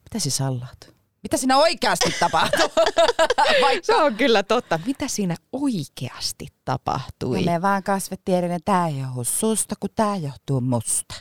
mitä 0.05 0.19
siis 0.19 0.37
sallat? 0.37 0.95
Mitä 1.23 1.37
siinä 1.37 1.59
oikeasti 1.59 2.15
tapahtuu? 2.21 2.69
Vaikka... 3.63 3.87
Se 3.87 3.95
on 3.95 4.15
kyllä 4.15 4.43
totta. 4.43 4.81
Mitä 4.87 5.09
siinä 5.09 5.37
oikeasti 5.53 6.47
tapahtui? 6.65 7.45
No 7.45 7.53
me 7.53 7.63
vaan 7.63 7.83
kasvettiin 7.83 8.39
erilleen. 8.39 8.61
Tämä 8.65 8.89
ei 8.89 8.99
johdu 8.99 9.25
susta, 9.25 9.75
kun 9.81 9.91
tämä 9.97 10.17
johtuu 10.17 10.61
musta. 10.61 11.15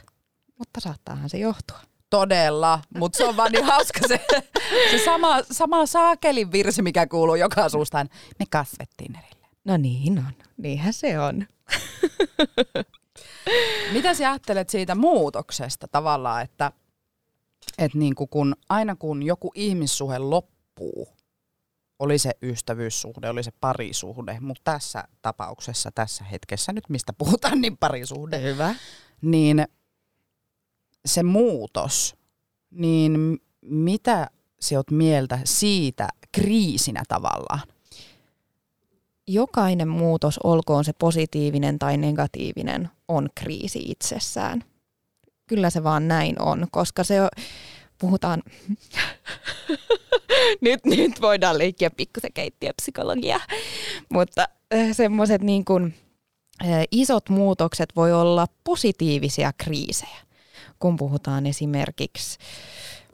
Mutta 0.57 0.79
saattaahan 0.79 1.29
se 1.29 1.37
johtua. 1.37 1.79
Todella, 2.09 2.79
mutta 2.97 3.17
se 3.17 3.25
on 3.25 3.37
vaan 3.37 3.51
niin 3.51 3.65
hauska 3.65 4.07
se, 4.07 4.25
se 4.91 5.05
sama, 5.05 5.37
sama 5.51 5.85
saakelin 5.85 6.51
virsi, 6.51 6.81
mikä 6.81 7.07
kuuluu 7.07 7.35
joka 7.35 7.69
suustaan. 7.69 8.09
Me 8.39 8.45
kasvettiin 8.49 9.15
erilleen. 9.15 9.51
No 9.65 9.77
niin 9.77 10.19
on, 10.19 10.33
niinhän 10.57 10.93
se 10.93 11.19
on. 11.19 11.47
Mitä 13.93 14.13
sä 14.13 14.29
ajattelet 14.29 14.69
siitä 14.69 14.95
muutoksesta 14.95 15.87
tavallaan, 15.87 16.41
että, 16.41 16.71
että 17.77 17.97
niin 17.97 18.15
kuin 18.15 18.29
kun, 18.29 18.55
aina 18.69 18.95
kun 18.95 19.23
joku 19.23 19.51
ihmissuhe 19.55 20.19
loppuu, 20.19 21.07
oli 21.99 22.17
se 22.17 22.31
ystävyyssuhde, 22.41 23.29
oli 23.29 23.43
se 23.43 23.51
parisuhde, 23.59 24.37
mutta 24.39 24.71
tässä 24.71 25.03
tapauksessa, 25.21 25.91
tässä 25.95 26.23
hetkessä 26.23 26.73
nyt, 26.73 26.89
mistä 26.89 27.13
puhutaan, 27.13 27.61
niin 27.61 27.77
parisuhde. 27.77 28.41
Hyvä. 28.41 28.75
Niin 29.21 29.65
se 31.05 31.23
muutos, 31.23 32.15
niin 32.71 33.37
mitä 33.61 34.29
sä 34.59 34.75
oot 34.75 34.91
mieltä 34.91 35.39
siitä 35.45 36.07
kriisinä 36.31 37.03
tavallaan? 37.07 37.61
Jokainen 39.27 39.87
muutos, 39.87 40.39
olkoon 40.43 40.85
se 40.85 40.93
positiivinen 40.93 41.79
tai 41.79 41.97
negatiivinen, 41.97 42.89
on 43.07 43.29
kriisi 43.35 43.79
itsessään. 43.85 44.63
Kyllä 45.47 45.69
se 45.69 45.83
vaan 45.83 46.07
näin 46.07 46.41
on, 46.41 46.67
koska 46.71 47.03
se 47.03 47.21
on, 47.21 47.29
puhutaan, 47.97 48.43
nyt, 50.61 50.85
nyt 50.85 51.21
voidaan 51.21 51.57
leikkiä 51.57 51.89
pikkusen 51.89 52.33
keittiöpsykologia, 52.33 53.39
mutta 54.09 54.45
äh, 54.73 54.87
semmoiset 54.91 55.41
niin 55.41 55.65
kuin, 55.65 55.93
äh, 56.63 56.83
isot 56.91 57.29
muutokset 57.29 57.89
voi 57.95 58.13
olla 58.13 58.47
positiivisia 58.63 59.53
kriisejä, 59.57 60.17
kun 60.79 60.97
puhutaan 60.97 61.45
esimerkiksi 61.45 62.37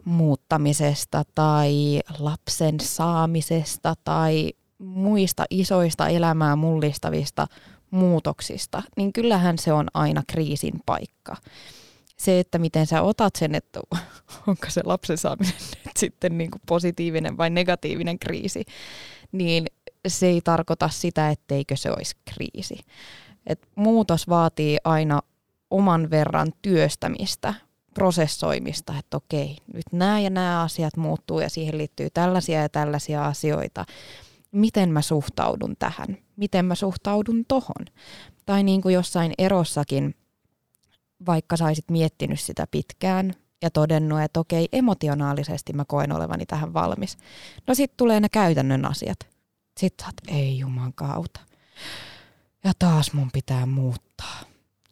muuttamisesta 0.06 1.24
tai 1.36 2.00
lapsen 2.20 2.80
saamisesta 2.80 3.94
tai 4.04 4.54
muista 4.80 5.46
isoista 5.50 6.08
elämää 6.08 6.56
mullistavista 6.56 7.48
muutoksista, 7.92 8.84
niin 8.98 9.14
kyllähän 9.14 9.58
se 9.58 9.74
on 9.74 9.88
aina 9.94 10.24
kriisin 10.28 10.74
paikka. 10.86 11.36
Se, 12.18 12.40
että 12.40 12.58
miten 12.58 12.88
sä 12.88 13.02
otat 13.02 13.36
sen, 13.36 13.56
että 13.56 13.80
onko 14.48 14.66
se 14.68 14.82
lapsen 14.86 15.18
saaminen 15.18 15.54
nyt 15.86 15.98
sitten 15.98 16.38
niin 16.38 16.52
kuin 16.52 16.62
positiivinen 16.68 17.38
vai 17.38 17.50
negatiivinen 17.50 18.20
kriisi, 18.20 18.66
niin 19.32 19.66
se 20.08 20.28
ei 20.28 20.42
tarkoita 20.42 20.90
sitä, 20.90 21.30
etteikö 21.30 21.76
se 21.76 21.92
olisi 21.92 22.16
kriisi. 22.26 22.80
Et 23.48 23.68
muutos 23.76 24.30
vaatii 24.30 24.78
aina 24.84 25.22
oman 25.72 26.10
verran 26.10 26.52
työstämistä, 26.62 27.54
prosessoimista, 27.94 28.94
että 29.00 29.18
okei, 29.18 29.58
nyt 29.74 29.86
nämä 29.92 30.20
ja 30.20 30.30
nämä 30.30 30.62
asiat 30.62 30.98
muuttuu 30.98 31.40
ja 31.40 31.50
siihen 31.50 31.78
liittyy 31.78 32.10
tällaisia 32.10 32.62
ja 32.62 32.70
tällaisia 32.70 33.26
asioita 33.26 33.86
miten 34.52 34.90
mä 34.90 35.02
suhtaudun 35.02 35.76
tähän, 35.80 36.18
miten 36.36 36.66
mä 36.66 36.76
suhtaudun 36.76 37.46
tohon. 37.48 37.86
Tai 38.46 38.64
niin 38.64 38.82
kuin 38.82 38.96
jossain 38.96 39.34
erossakin, 39.38 40.16
vaikka 41.26 41.58
saisit 41.58 41.90
miettinyt 41.92 42.40
sitä 42.40 42.68
pitkään 42.72 43.34
ja 43.62 43.70
todennut, 43.70 44.22
että 44.22 44.40
okei, 44.40 44.68
emotionaalisesti 44.72 45.74
mä 45.74 45.86
koen 45.86 46.12
olevani 46.12 46.46
tähän 46.46 46.74
valmis. 46.74 47.18
No 47.68 47.76
sitten 47.76 47.98
tulee 47.98 48.20
ne 48.20 48.30
käytännön 48.30 48.86
asiat. 48.86 49.20
Sitten 49.80 50.08
sä 50.08 50.14
ei 50.28 50.60
juman 50.60 50.94
kautta. 50.94 51.40
Ja 52.64 52.72
taas 52.80 53.14
mun 53.14 53.30
pitää 53.34 53.66
muuttaa. 53.66 54.40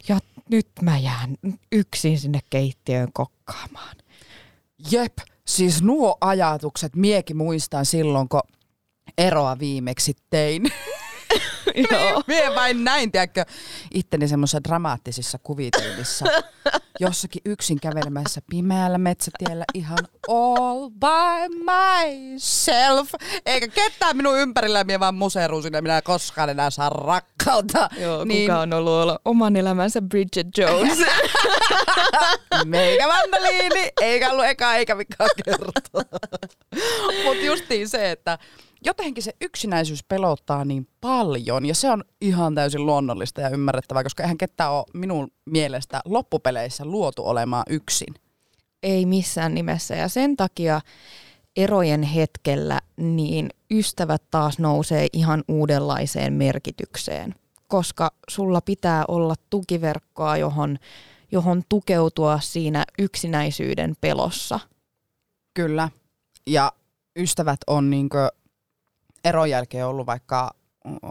Ja 0.09 0.19
nyt 0.49 0.67
mä 0.81 0.97
jään 0.97 1.37
yksin 1.71 2.19
sinne 2.19 2.39
keittiöön 2.49 3.13
kokkaamaan. 3.13 3.95
Jep, 4.91 5.17
siis 5.47 5.81
nuo 5.83 6.17
ajatukset 6.21 6.95
miekin 6.95 7.37
muistan 7.37 7.85
silloin, 7.85 8.29
kun 8.29 8.41
eroa 9.17 9.59
viimeksi 9.59 10.13
tein. 10.29 10.63
Joo. 11.91 12.24
Mie 12.27 12.55
vain 12.55 12.83
näin, 12.83 13.12
tiedätkö, 13.12 13.45
itteni 13.93 14.27
semmoisissa 14.27 14.63
dramaattisissa 14.63 15.38
kuvitelmissa. 15.43 16.25
Jossakin 17.00 17.41
yksin 17.45 17.79
kävelemässä 17.79 18.41
pimeällä 18.50 18.97
metsätiellä 18.97 19.65
ihan 19.74 19.97
all 20.27 20.89
by 20.89 21.55
myself. 21.55 23.12
Eikä 23.45 23.67
ketään 23.67 24.17
minun 24.17 24.38
ympärillä, 24.38 24.83
mie 24.83 25.00
vaan 25.00 25.15
museerun 25.15 25.63
sinne, 25.63 25.81
minä 25.81 26.01
koskaan 26.01 26.50
enää 26.50 26.69
saa 26.69 26.89
rakkautta. 26.89 27.89
Joo, 28.00 28.25
niin. 28.25 28.47
kuka 28.47 28.59
on 28.59 28.74
ollut 28.74 28.93
olla 28.93 29.19
oman 29.25 29.55
elämänsä 29.55 30.01
Bridget 30.01 30.47
Jones. 30.57 31.00
Meikä 32.65 33.07
mandaliini, 33.07 33.91
eikä 34.01 34.31
ollut 34.31 34.45
eka 34.45 34.75
eikä 34.75 34.95
mikä 34.95 35.27
kertoa. 35.45 36.19
Mutta 37.24 37.45
justiin 37.45 37.89
se, 37.89 38.12
että 38.12 38.38
jotenkin 38.86 39.24
se 39.24 39.34
yksinäisyys 39.41 40.03
pelottaa 40.03 40.65
niin 40.65 40.88
paljon 41.01 41.65
ja 41.65 41.75
se 41.75 41.91
on 41.91 42.03
ihan 42.22 42.55
täysin 42.55 42.86
luonnollista 42.86 43.41
ja 43.41 43.50
ymmärrettävää, 43.50 44.03
koska 44.03 44.24
eihän 44.24 44.38
ketään 44.38 44.72
ole 44.72 44.86
minun 44.93 45.31
mielestä 45.46 46.01
loppupeleissä 46.05 46.86
luotu 46.86 47.27
olemaan 47.27 47.63
yksin. 47.69 48.13
Ei 48.84 49.05
missään 49.05 49.53
nimessä 49.53 49.96
ja 49.96 50.07
sen 50.07 50.38
takia 50.38 50.81
erojen 51.57 52.03
hetkellä 52.03 52.81
niin 52.98 53.50
ystävät 53.72 54.24
taas 54.31 54.60
nousee 54.60 55.07
ihan 55.13 55.43
uudenlaiseen 55.48 56.34
merkitykseen, 56.34 57.36
koska 57.67 58.12
sulla 58.29 58.62
pitää 58.62 59.05
olla 59.07 59.36
tukiverkkoa, 59.50 60.38
johon, 60.38 60.77
johon 61.31 61.63
tukeutua 61.69 62.39
siinä 62.39 62.86
yksinäisyyden 63.00 63.96
pelossa. 64.01 64.60
Kyllä. 65.53 65.89
Ja 66.48 66.72
ystävät 67.19 67.60
on 67.67 67.89
niinkö 67.89 68.29
eron 69.24 69.50
jälkeen 69.50 69.88
ollut 69.88 70.07
vaikka 70.07 70.51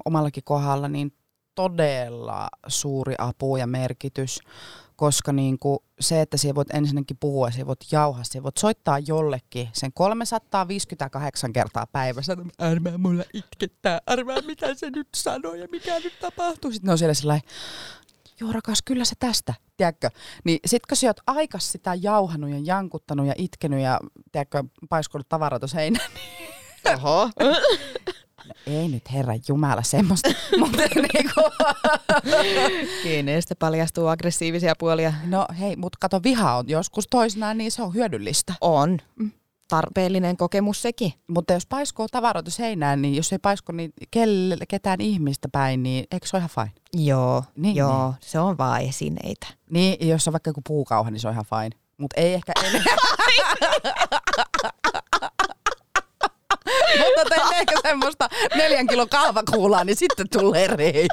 omallakin 0.05 0.45
kohdalla 0.45 0.89
niin 0.89 1.13
todella 1.55 2.49
suuri 2.67 3.15
apu 3.19 3.57
ja 3.57 3.67
merkitys, 3.67 4.41
koska 4.97 5.33
niin 5.33 5.59
kuin 5.59 5.79
se, 6.01 6.21
että 6.21 6.37
sinä 6.37 6.55
voit 6.55 6.75
ensinnäkin 6.75 7.17
puhua, 7.21 7.51
sinä 7.51 7.67
voit 7.67 7.85
jauhaa, 7.93 8.25
sinä 8.25 8.43
voit 8.43 8.57
soittaa 8.57 8.99
jollekin 8.99 9.69
sen 9.73 9.93
358 9.93 11.53
kertaa 11.53 11.87
päivässä, 11.87 12.37
arvaa 12.59 12.99
mulla 12.99 13.25
itkettää, 13.35 14.01
arvaa 14.07 14.41
mitä 14.47 14.75
se 14.75 14.91
nyt 14.91 15.09
sanoo 15.17 15.55
ja 15.55 15.69
mikä 15.71 15.99
nyt 15.99 16.21
tapahtuu. 16.21 16.73
Sitten 16.73 16.87
ne 16.89 16.93
on 16.93 16.99
siellä 16.99 17.15
sellainen, 17.15 17.49
joo 18.41 18.53
rakas, 18.53 18.83
kyllä 18.83 19.05
se 19.05 19.15
tästä, 19.19 19.55
tiedätkö? 19.77 20.11
Niin 20.45 20.59
sit 20.67 20.87
kun 20.87 20.97
sä 20.97 21.07
oot 21.07 21.21
aikas 21.27 21.73
sitä 21.73 21.95
jauhanut 21.95 22.51
ja 22.51 22.59
jankuttanut 22.65 23.27
ja 23.27 23.35
itkenyt 23.37 23.81
ja 23.81 24.01
tiedätkö, 24.33 24.65
paiskunut 24.89 25.29
tavaroita 25.29 25.67
seinään, 25.67 26.11
niin 26.15 26.46
Oho. 26.95 27.31
Ei 28.67 28.89
nyt 28.89 29.13
herra 29.13 29.35
Jumala 29.49 29.83
semmoista, 29.83 30.31
mutta 30.61 30.83
niinku. 30.83 31.41
Geneistä 33.03 33.55
paljastuu 33.59 34.07
aggressiivisia 34.07 34.75
puolia. 34.79 35.13
No 35.27 35.47
hei, 35.61 35.77
mutta 35.77 35.99
kato 36.01 36.23
viha 36.23 36.57
on 36.57 36.65
joskus 36.69 37.07
toisinaan, 37.11 37.59
niin 37.59 37.73
se 37.73 37.83
on 37.83 37.95
hyödyllistä. 37.95 38.55
On. 38.61 38.99
Mm. 39.17 39.31
Tarpeellinen 39.69 40.37
kokemus 40.37 40.83
sekin. 40.83 41.13
Mutta 41.27 41.53
jos 41.53 41.67
paiskoo 41.67 42.07
tavaroita 42.09 42.51
seinään, 42.51 43.03
niin 43.03 43.15
jos 43.15 43.33
ei 43.33 43.39
paisko 43.39 43.73
niin 43.73 43.93
kelle, 44.11 44.57
ketään 44.69 45.01
ihmistä 45.01 45.49
päin, 45.53 45.83
niin 45.83 46.07
eikö 46.11 46.27
se 46.27 46.37
ole 46.37 46.41
ihan 46.41 46.51
fine? 46.51 47.05
Joo, 47.05 47.45
niin, 47.57 47.77
joo 47.77 48.11
niin. 48.11 48.19
se 48.21 48.39
on 48.39 48.59
vaan 48.59 48.83
esineitä. 48.83 49.47
Niin, 49.71 50.09
jos 50.09 50.29
on 50.29 50.33
vaikka 50.33 50.51
joku 50.51 50.61
puukauha, 50.67 51.11
niin 51.11 51.21
se 51.21 51.29
on 51.29 51.35
ihan 51.35 51.45
fine. 51.45 51.71
Mutta 51.99 52.21
ei 52.21 52.35
ehkä 52.35 52.53
enää. 52.65 52.83
Mutta 56.99 57.25
tein 57.29 57.55
ehkä 57.55 57.75
semmoista 57.83 58.29
neljän 58.55 58.87
kilon 58.87 59.09
kahvakuulaa, 59.09 59.85
niin 59.85 59.97
sitten 59.97 60.29
tulee 60.29 60.67
reikä. 60.67 61.09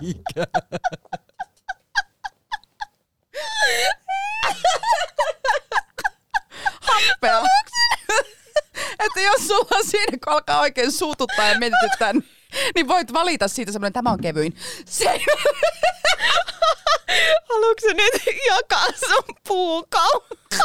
Happea. 6.81 7.43
Että 8.99 9.21
jos 9.21 9.47
sulla 9.47 9.83
siinä, 9.83 10.17
kun 10.23 10.33
alkaa 10.33 10.59
oikein 10.59 10.91
suututtaa 10.91 11.47
ja 11.47 11.59
mietityttää, 11.59 12.13
niin 12.75 12.87
voit 12.87 13.13
valita 13.13 13.47
siitä 13.47 13.71
semmoinen, 13.71 13.93
tämä 13.93 14.11
on 14.11 14.21
kevyin. 14.21 14.57
Se... 14.85 15.21
Haluatko 17.49 17.87
nyt 17.93 18.37
jakaa 18.47 18.85
sun 18.85 19.35
puukautta? 19.47 20.57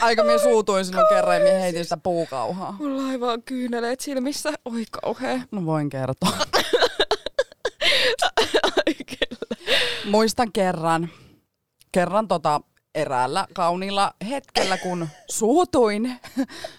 Aika 0.00 0.24
minä 0.24 0.38
suutuin 0.38 0.84
silloin 0.84 1.06
kerran 1.08 1.36
ja 1.36 1.42
minä 1.44 1.58
heitin 1.58 1.84
sitä 1.84 1.96
puukauhaa. 1.96 2.76
Mulla 2.78 3.02
on 3.02 3.10
aivan 3.10 3.42
kyyneleet 3.42 4.00
silmissä. 4.00 4.52
Oi 4.64 4.84
kauhea. 4.90 5.40
No 5.50 5.64
voin 5.64 5.90
kertoa. 5.90 6.38
Muistan 10.04 10.52
kerran, 10.52 11.08
kerran 11.92 12.28
tota 12.28 12.60
eräällä 12.94 13.46
kauniilla 13.54 14.14
hetkellä, 14.28 14.78
kun 14.78 15.08
suutuin, 15.30 16.20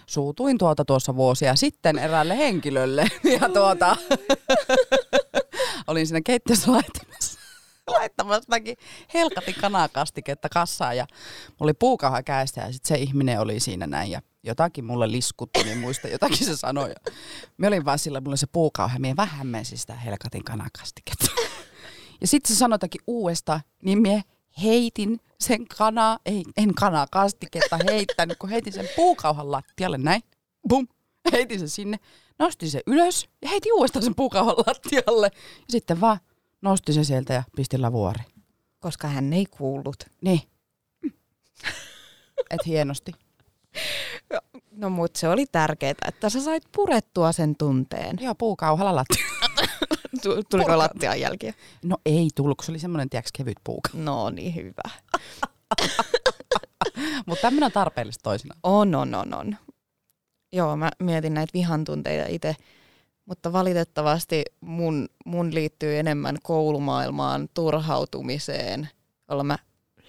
suutuin 0.06 0.58
tuota 0.58 0.84
tuossa 0.84 1.16
vuosia 1.16 1.56
sitten 1.56 1.98
eräälle 1.98 2.36
henkilölle. 2.36 3.06
Ja 3.40 3.48
tuota, 3.48 3.96
olin 5.86 6.06
siinä 6.06 6.20
keittiössä 6.24 6.72
laittamassa 6.72 7.29
laittamastakin 7.98 8.76
helkatin 9.14 9.54
kanakastiketta 9.60 10.48
kassaan 10.48 10.96
ja 10.96 11.06
mulla 11.48 11.56
oli 11.60 11.74
puukauha 11.74 12.22
käestä 12.22 12.60
ja 12.60 12.72
sitten 12.72 12.88
se 12.88 13.02
ihminen 13.02 13.40
oli 13.40 13.60
siinä 13.60 13.86
näin 13.86 14.10
ja 14.10 14.22
jotakin 14.42 14.84
mulle 14.84 15.12
liskutti, 15.12 15.62
niin 15.62 15.78
muista 15.78 16.08
jotakin 16.08 16.46
se 16.46 16.56
sanoi. 16.56 16.88
Ja 16.88 17.12
me 17.56 17.66
olin 17.66 17.84
vaan 17.84 17.98
sillä, 17.98 18.20
mulla 18.20 18.30
oli 18.30 18.38
se 18.38 18.46
puukauha 18.46 18.96
vähän 19.16 19.38
hämmensin 19.38 19.78
sitä 19.78 19.94
helkatin 19.94 20.44
kanakastiketta. 20.44 21.26
Ja 22.20 22.26
sitten 22.26 22.54
se 22.54 22.58
sanoi 22.58 22.74
jotakin 22.74 23.00
uudesta, 23.06 23.60
niin 23.82 24.02
mie 24.02 24.22
heitin 24.62 25.20
sen 25.40 25.66
kana, 25.66 26.18
ei, 26.26 26.44
en 26.56 26.74
kanakastiketta 26.74 27.78
heittänyt, 27.90 28.38
kun 28.38 28.50
heitin 28.50 28.72
sen 28.72 28.88
puukauhan 28.96 29.52
lattialle 29.52 29.98
näin. 29.98 30.22
Bum, 30.68 30.88
heitin 31.32 31.58
sen 31.58 31.68
sinne, 31.68 31.98
nostin 32.38 32.70
sen 32.70 32.82
ylös 32.86 33.28
ja 33.42 33.48
heitin 33.48 33.74
uudestaan 33.74 34.02
sen 34.02 34.14
puukauhan 34.14 34.56
lattialle. 34.66 35.30
Ja 35.34 35.64
sitten 35.68 36.00
vaan 36.00 36.18
nosti 36.62 36.92
se 36.92 37.04
sieltä 37.04 37.34
ja 37.34 37.42
pisti 37.56 37.78
lavuori. 37.78 38.24
Koska 38.80 39.08
hän 39.08 39.32
ei 39.32 39.46
kuullut. 39.46 39.96
Niin. 40.22 40.40
Et 42.50 42.66
hienosti. 42.66 43.12
No 44.70 44.90
mut 44.90 45.16
se 45.16 45.28
oli 45.28 45.46
tärkeää, 45.46 45.94
että 46.08 46.30
sä 46.30 46.40
sait 46.40 46.62
purettua 46.76 47.32
sen 47.32 47.56
tunteen. 47.56 48.16
Joo, 48.20 48.34
puukauhalla 48.34 48.96
lattia. 48.96 49.24
Tuliko 50.50 50.78
lattian 50.78 51.20
jälkiä? 51.20 51.54
No 51.84 51.96
ei 52.06 52.28
tullut, 52.34 52.58
kun 52.58 52.64
se 52.64 52.72
oli 52.72 52.78
semmoinen, 52.78 53.10
tiedäks, 53.10 53.32
kevyt 53.32 53.58
puuka. 53.64 53.90
No 53.94 54.30
niin, 54.30 54.54
hyvä. 54.54 54.90
Mutta 57.26 57.42
tämmöinen 57.42 57.66
on 57.66 57.72
tarpeellista 57.72 58.22
toisina. 58.22 58.54
On, 58.62 58.94
on, 58.94 59.14
on, 59.14 59.34
on. 59.34 59.56
Joo, 60.52 60.76
mä 60.76 60.90
mietin 60.98 61.34
näitä 61.34 61.50
vihan 61.54 61.84
tunteita 61.84 62.28
itse 62.28 62.56
mutta 63.30 63.52
valitettavasti 63.52 64.44
mun, 64.60 65.08
mun 65.24 65.54
liittyy 65.54 65.98
enemmän 65.98 66.36
koulumaailmaan, 66.42 67.48
turhautumiseen, 67.54 68.88
jolla 69.28 69.44
mä 69.44 69.58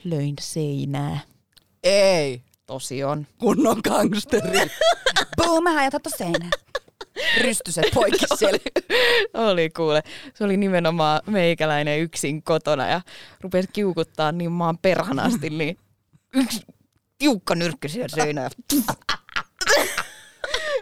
löin 0.04 0.36
seinää. 0.42 1.20
Ei. 1.84 2.44
Tosi 2.66 3.04
on. 3.04 3.28
Kunnon 3.38 3.82
gangsteri. 3.84 4.60
Boom, 5.38 5.64
mä 5.64 5.74
hajata 5.74 6.10
seinää. 6.18 6.50
Rystyset 7.42 7.86
poikki 7.94 8.26
siellä. 8.36 8.60
oli 9.34 9.70
kuule. 9.70 10.04
Se 10.34 10.44
oli 10.44 10.58
nimenomaan 10.58 11.22
meikäläinen 11.26 12.00
yksin 12.00 12.44
kotona 12.44 12.88
ja 12.88 13.02
rupesi 13.42 13.70
kiukuttaa 13.74 14.32
niin 14.32 14.52
maan 14.52 14.78
perhanasti, 14.78 15.50
niin 15.50 15.78
yksi 16.34 16.62
tiukka 17.18 17.56
nyrkky 17.56 17.90
siellä 17.90 18.16
seinään. 18.16 18.52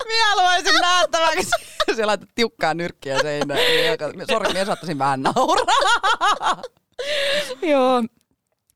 Minä 0.07 0.25
haluaisin 0.29 0.81
nähtäväksi. 0.81 1.68
Se 1.95 2.05
laitat 2.05 2.29
tiukkaa 2.35 2.73
nyrkkiä 2.73 3.21
seinään. 3.21 3.59
Sori, 4.31 4.47
minä 4.47 4.65
saattaisin 4.65 4.99
vähän 4.99 5.21
nauraa. 5.21 6.61
Joo. 7.71 8.03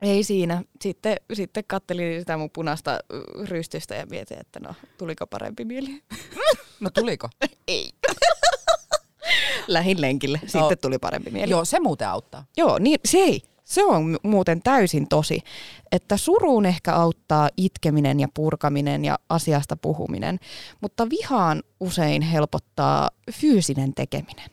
Ei 0.01 0.23
siinä. 0.23 0.63
Sitten, 0.81 1.17
sitten 1.33 1.63
kattelin 1.67 2.19
sitä 2.19 2.37
mun 2.37 2.49
punaista 2.49 2.99
rystystä 3.45 3.95
ja 3.95 4.05
mietin, 4.05 4.39
että 4.39 4.59
no, 4.59 4.73
tuliko 4.97 5.27
parempi 5.27 5.65
mieli? 5.65 5.89
No 6.79 6.89
tuliko? 6.89 7.29
Ei. 7.67 7.89
Lähin 9.67 10.01
lenkille. 10.01 10.39
Sitten 10.41 10.61
no, 10.61 10.75
tuli 10.81 10.99
parempi 10.99 11.31
mieli. 11.31 11.51
Joo, 11.51 11.65
se 11.65 11.79
muuten 11.79 12.09
auttaa. 12.09 12.45
Joo, 12.57 12.79
niin 12.79 12.99
se 13.05 13.17
ei. 13.17 13.41
Se 13.73 13.85
on 13.85 14.17
muuten 14.23 14.61
täysin 14.61 15.07
tosi, 15.07 15.39
että 15.91 16.17
suruun 16.17 16.65
ehkä 16.65 16.93
auttaa 16.93 17.49
itkeminen 17.57 18.19
ja 18.19 18.27
purkaminen 18.33 19.05
ja 19.05 19.19
asiasta 19.29 19.75
puhuminen, 19.77 20.39
mutta 20.81 21.09
vihaan 21.09 21.63
usein 21.79 22.21
helpottaa 22.21 23.09
fyysinen 23.31 23.93
tekeminen. 23.93 24.49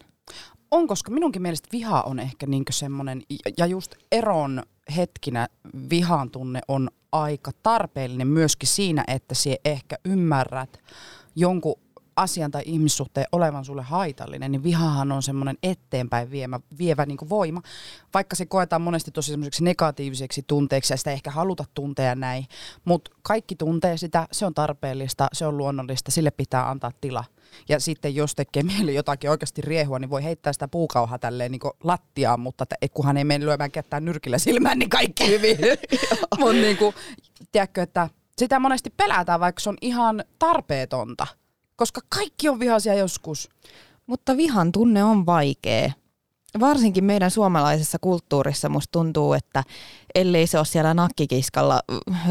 On, 0.70 0.86
koska 0.88 1.10
minunkin 1.10 1.42
mielestä 1.42 1.68
viha 1.72 2.02
on 2.02 2.18
ehkä 2.18 2.46
niin 2.46 2.64
semmoinen, 2.70 3.22
ja 3.58 3.66
just 3.66 3.94
eron 4.12 4.62
hetkinä 4.96 5.48
vihan 5.90 6.30
tunne 6.30 6.60
on 6.68 6.90
aika 7.12 7.50
tarpeellinen 7.62 8.28
myöskin 8.28 8.68
siinä, 8.68 9.04
että 9.06 9.34
sie 9.34 9.56
ehkä 9.64 9.96
ymmärrät 10.04 10.80
jonkun 11.36 11.80
asian 12.20 12.50
tai 12.50 12.62
ihmissuhteen 12.66 13.26
olevan 13.32 13.64
sulle 13.64 13.82
haitallinen, 13.82 14.52
niin 14.52 14.62
vihahan 14.62 15.12
on 15.12 15.22
semmoinen 15.22 15.58
eteenpäin 15.62 16.30
viemä, 16.30 16.60
vievä 16.78 17.06
niin 17.06 17.18
voima. 17.28 17.62
Vaikka 18.14 18.36
se 18.36 18.46
koetaan 18.46 18.82
monesti 18.82 19.10
tosi 19.10 19.30
semmoiseksi 19.30 19.64
negatiiviseksi 19.64 20.44
tunteeksi 20.46 20.92
ja 20.92 20.96
sitä 20.96 21.10
ehkä 21.10 21.30
haluta 21.30 21.64
tuntea 21.74 22.14
näin, 22.14 22.46
mutta 22.84 23.10
kaikki 23.22 23.56
tuntee 23.56 23.96
sitä, 23.96 24.28
se 24.32 24.46
on 24.46 24.54
tarpeellista, 24.54 25.28
se 25.32 25.46
on 25.46 25.56
luonnollista, 25.56 26.10
sille 26.10 26.30
pitää 26.30 26.70
antaa 26.70 26.90
tila. 27.00 27.24
Ja 27.68 27.80
sitten 27.80 28.14
jos 28.14 28.34
tekee 28.34 28.62
mieli 28.62 28.94
jotakin 28.94 29.30
oikeasti 29.30 29.62
riehua, 29.62 29.98
niin 29.98 30.10
voi 30.10 30.24
heittää 30.24 30.52
sitä 30.52 30.68
puukauhaa 30.68 31.18
tälleen 31.18 31.52
niin 31.52 31.60
lattiaan, 31.84 32.40
mutta 32.40 32.64
että 32.80 32.94
kunhan 32.94 33.16
ei 33.16 33.24
mene 33.24 33.44
lyömään 33.44 33.70
kättää 33.70 34.00
nyrkillä 34.00 34.38
silmään, 34.38 34.78
niin 34.78 34.90
kaikki 34.90 35.28
hyvin. 35.32 35.56
mutta 36.38 36.52
niin 36.52 36.76
kuin, 36.76 36.94
tiedätkö, 37.52 37.82
että 37.82 38.08
sitä 38.38 38.58
monesti 38.58 38.90
pelätään, 38.90 39.40
vaikka 39.40 39.60
se 39.60 39.68
on 39.68 39.76
ihan 39.80 40.24
tarpeetonta 40.38 41.26
koska 41.80 42.00
kaikki 42.08 42.48
on 42.48 42.60
vihaisia 42.60 42.94
joskus. 42.94 43.48
Mutta 44.06 44.36
vihan 44.36 44.72
tunne 44.72 45.04
on 45.04 45.26
vaikea. 45.26 45.92
Varsinkin 46.60 47.04
meidän 47.04 47.30
suomalaisessa 47.30 47.98
kulttuurissa 48.00 48.68
musta 48.68 48.92
tuntuu, 48.92 49.32
että 49.32 49.64
ellei 50.14 50.46
se 50.46 50.58
ole 50.58 50.64
siellä 50.64 50.94
nakkikiskalla 50.94 51.80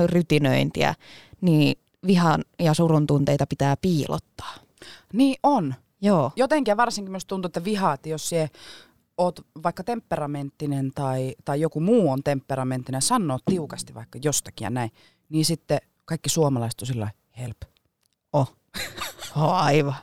rytinöintiä, 0.06 0.96
niin 1.42 1.80
vihan 2.08 2.44
ja 2.60 2.74
surun 2.74 3.08
tunteita 3.08 3.48
pitää 3.48 3.78
piilottaa. 3.78 4.56
Niin 5.14 5.36
on. 5.44 5.76
Joo. 6.02 6.32
Jotenkin 6.36 6.78
varsinkin 6.78 7.12
myös 7.12 7.26
tuntuu, 7.26 7.48
että 7.48 7.64
vihaat, 7.64 8.06
jos 8.06 8.30
se 8.30 8.50
oot 9.18 9.40
vaikka 9.64 9.84
temperamenttinen 9.84 10.92
tai, 10.96 11.36
tai 11.46 11.62
joku 11.62 11.80
muu 11.80 12.12
on 12.12 12.24
temperamenttinen, 12.24 13.02
sanoo 13.02 13.40
tiukasti 13.46 13.94
vaikka 13.94 14.20
jostakin 14.24 14.66
ja 14.66 14.70
näin, 14.70 14.92
niin 15.30 15.46
sitten 15.46 15.80
kaikki 16.06 16.30
suomalaiset 16.30 16.82
on 16.82 16.88
sillä 16.88 17.12
help. 17.38 17.58
Oh. 18.34 18.56
Aivan. 19.36 19.96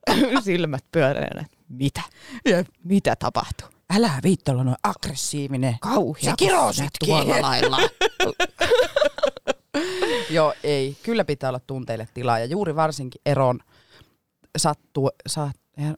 Silmät 0.44 0.84
pyöreänä. 0.92 1.44
Mitä? 1.68 2.02
Jep. 2.44 2.66
Mitä 2.84 3.16
tapahtuu? 3.16 3.68
Älä 3.96 4.10
viitti 4.22 4.50
olla 4.50 4.64
noin 4.64 4.76
aggressiivinen. 4.82 5.76
Kauhea. 5.80 6.22
Se 6.22 6.32
kirosit 6.38 6.90
tuolla 7.04 7.42
lailla. 7.50 7.78
Joo, 10.30 10.54
ei. 10.62 10.96
Kyllä 11.02 11.24
pitää 11.24 11.50
olla 11.50 11.60
tunteille 11.60 12.08
tilaa. 12.14 12.38
Ja 12.38 12.44
juuri 12.44 12.76
varsinkin 12.76 13.20
eron, 13.26 13.60
sattu, 14.58 15.08
sa, 15.26 15.50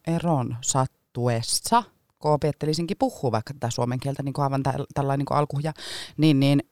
eron 0.07 0.57
sattuessa, 0.61 1.83
kun 2.19 2.33
opettelisinkin 2.33 2.97
puhua 2.99 3.33
vaikka 3.33 3.55
tätä 3.55 3.71
suomen 3.71 4.01
kieltä 4.01 4.23
niin 4.23 4.33
kuin 4.33 4.43
aivan 4.43 4.63
tällainen 4.95 5.27
niin 5.31 5.39
alkuja, 5.39 5.73
niin, 6.17 6.41
niin 6.41 6.63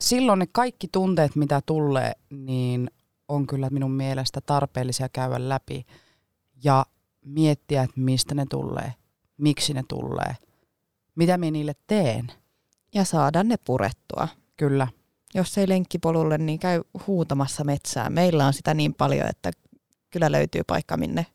silloin 0.00 0.38
ne 0.38 0.46
kaikki 0.52 0.88
tunteet, 0.92 1.36
mitä 1.36 1.60
tulee, 1.66 2.12
niin 2.30 2.90
on 3.28 3.46
kyllä 3.46 3.70
minun 3.70 3.90
mielestä 3.90 4.40
tarpeellisia 4.40 5.08
käydä 5.08 5.48
läpi 5.48 5.86
ja 6.64 6.86
miettiä, 7.24 7.82
että 7.82 8.00
mistä 8.00 8.34
ne 8.34 8.46
tulee, 8.50 8.94
miksi 9.36 9.74
ne 9.74 9.84
tulee, 9.88 10.36
mitä 11.14 11.38
minä 11.38 11.50
niille 11.50 11.74
teen. 11.86 12.32
Ja 12.94 13.04
saada 13.04 13.44
ne 13.44 13.56
purettua. 13.64 14.28
Kyllä. 14.56 14.88
Jos 15.34 15.58
ei 15.58 15.68
lenkkipolulle, 15.68 16.38
niin 16.38 16.58
käy 16.58 16.82
huutamassa 17.06 17.64
metsää. 17.64 18.10
Meillä 18.10 18.46
on 18.46 18.52
sitä 18.52 18.74
niin 18.74 18.94
paljon, 18.94 19.28
että 19.28 19.50
kyllä 20.10 20.32
löytyy 20.32 20.62
paikka, 20.66 20.96
minne 20.96 21.26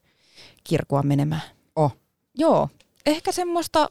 kirkua 0.63 1.04
menemään. 1.04 1.41
Oh. 1.75 1.97
Joo, 2.38 2.69
ehkä 3.06 3.32
semmoista 3.32 3.89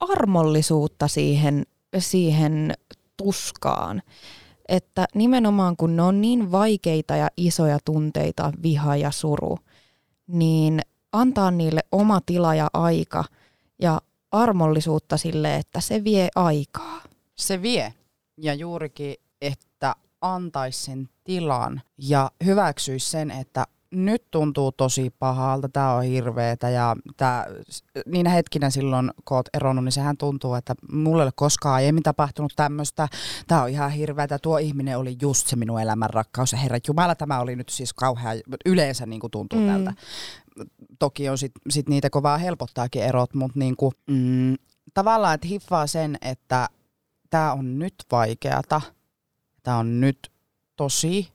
armollisuutta 0.00 1.08
siihen, 1.08 1.66
siihen 1.98 2.74
tuskaan 3.16 4.02
että 4.70 5.06
nimenomaan 5.14 5.76
kun 5.76 5.96
ne 5.96 6.02
on 6.02 6.20
niin 6.20 6.52
vaikeita 6.52 7.16
ja 7.16 7.28
isoja 7.36 7.78
tunteita, 7.84 8.52
viha 8.62 8.96
ja 8.96 9.10
suru, 9.10 9.58
niin 10.26 10.80
antaa 11.12 11.50
niille 11.50 11.80
oma 11.92 12.20
tila 12.26 12.54
ja 12.54 12.68
aika 12.72 13.24
ja 13.78 14.00
armollisuutta 14.32 15.16
sille, 15.16 15.56
että 15.56 15.80
se 15.80 16.04
vie 16.04 16.28
aikaa. 16.36 17.02
Se 17.36 17.62
vie. 17.62 17.94
Ja 18.36 18.54
juurikin, 18.54 19.14
että 19.40 19.94
antaisi 20.20 20.84
sen 20.84 21.08
tilan 21.24 21.82
ja 21.98 22.30
hyväksyisi 22.44 23.10
sen, 23.10 23.30
että 23.30 23.66
nyt 23.90 24.24
tuntuu 24.30 24.72
tosi 24.72 25.10
pahalta, 25.18 25.68
tämä 25.68 25.94
on 25.94 26.02
hirveetä 26.02 26.70
ja 26.70 26.96
tää, 27.16 27.46
niin 28.06 28.26
hetkinä 28.26 28.70
silloin, 28.70 29.10
kun 29.24 29.36
oot 29.36 29.48
eronnut, 29.54 29.84
niin 29.84 29.92
sehän 29.92 30.16
tuntuu, 30.16 30.54
että 30.54 30.74
mulle 30.92 31.22
ei 31.22 31.24
ole 31.24 31.32
koskaan 31.36 31.74
aiemmin 31.74 32.02
tapahtunut 32.02 32.52
tämmöistä, 32.56 33.08
tämä 33.46 33.62
on 33.62 33.68
ihan 33.68 33.90
hirveätä, 33.90 34.38
tuo 34.38 34.58
ihminen 34.58 34.98
oli 34.98 35.16
just 35.22 35.46
se 35.46 35.56
minun 35.56 35.80
elämän 35.80 36.10
rakkaus. 36.10 36.52
Ja 36.52 36.58
herra 36.58 36.78
Jumala, 36.88 37.14
tämä 37.14 37.40
oli 37.40 37.56
nyt 37.56 37.68
siis 37.68 37.92
kauhean, 37.92 38.36
yleensä 38.66 39.06
niin 39.06 39.20
kuin 39.20 39.30
tuntuu 39.30 39.60
mm. 39.60 39.66
tältä. 39.66 39.94
Toki 40.98 41.28
on 41.28 41.38
sit, 41.38 41.52
sit 41.70 41.88
niitä 41.88 42.10
kovaa 42.10 42.38
helpottaakin 42.38 43.02
erot, 43.02 43.34
mutta 43.34 43.58
niin 43.58 43.76
kuin, 43.76 43.92
mm, 44.06 44.54
tavallaan, 44.94 45.34
että 45.34 45.48
hiffaa 45.48 45.86
sen, 45.86 46.18
että 46.22 46.68
tämä 47.30 47.52
on 47.52 47.78
nyt 47.78 47.94
vaikeata, 48.12 48.80
tämä 49.62 49.76
on 49.76 50.00
nyt 50.00 50.32
tosi 50.76 51.28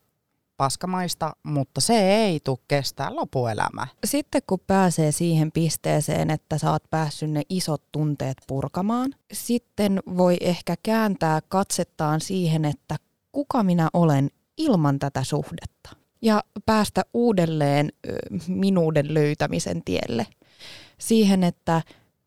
paskamaista, 0.56 1.36
mutta 1.42 1.80
se 1.80 2.24
ei 2.24 2.40
tule 2.40 2.58
kestää 2.68 3.16
lopuelämä. 3.16 3.86
Sitten 4.04 4.42
kun 4.46 4.60
pääsee 4.66 5.12
siihen 5.12 5.52
pisteeseen, 5.52 6.30
että 6.30 6.58
sä 6.58 6.70
oot 6.70 6.90
päässyt 6.90 7.30
ne 7.30 7.42
isot 7.48 7.82
tunteet 7.92 8.36
purkamaan, 8.46 9.14
sitten 9.32 10.02
voi 10.16 10.36
ehkä 10.40 10.74
kääntää 10.82 11.40
katsettaan 11.48 12.20
siihen, 12.20 12.64
että 12.64 12.96
kuka 13.32 13.62
minä 13.62 13.88
olen 13.92 14.30
ilman 14.56 14.98
tätä 14.98 15.24
suhdetta. 15.24 15.96
Ja 16.22 16.44
päästä 16.66 17.02
uudelleen 17.14 17.92
minuuden 18.48 19.14
löytämisen 19.14 19.82
tielle. 19.84 20.26
Siihen, 20.98 21.44
että 21.44 21.82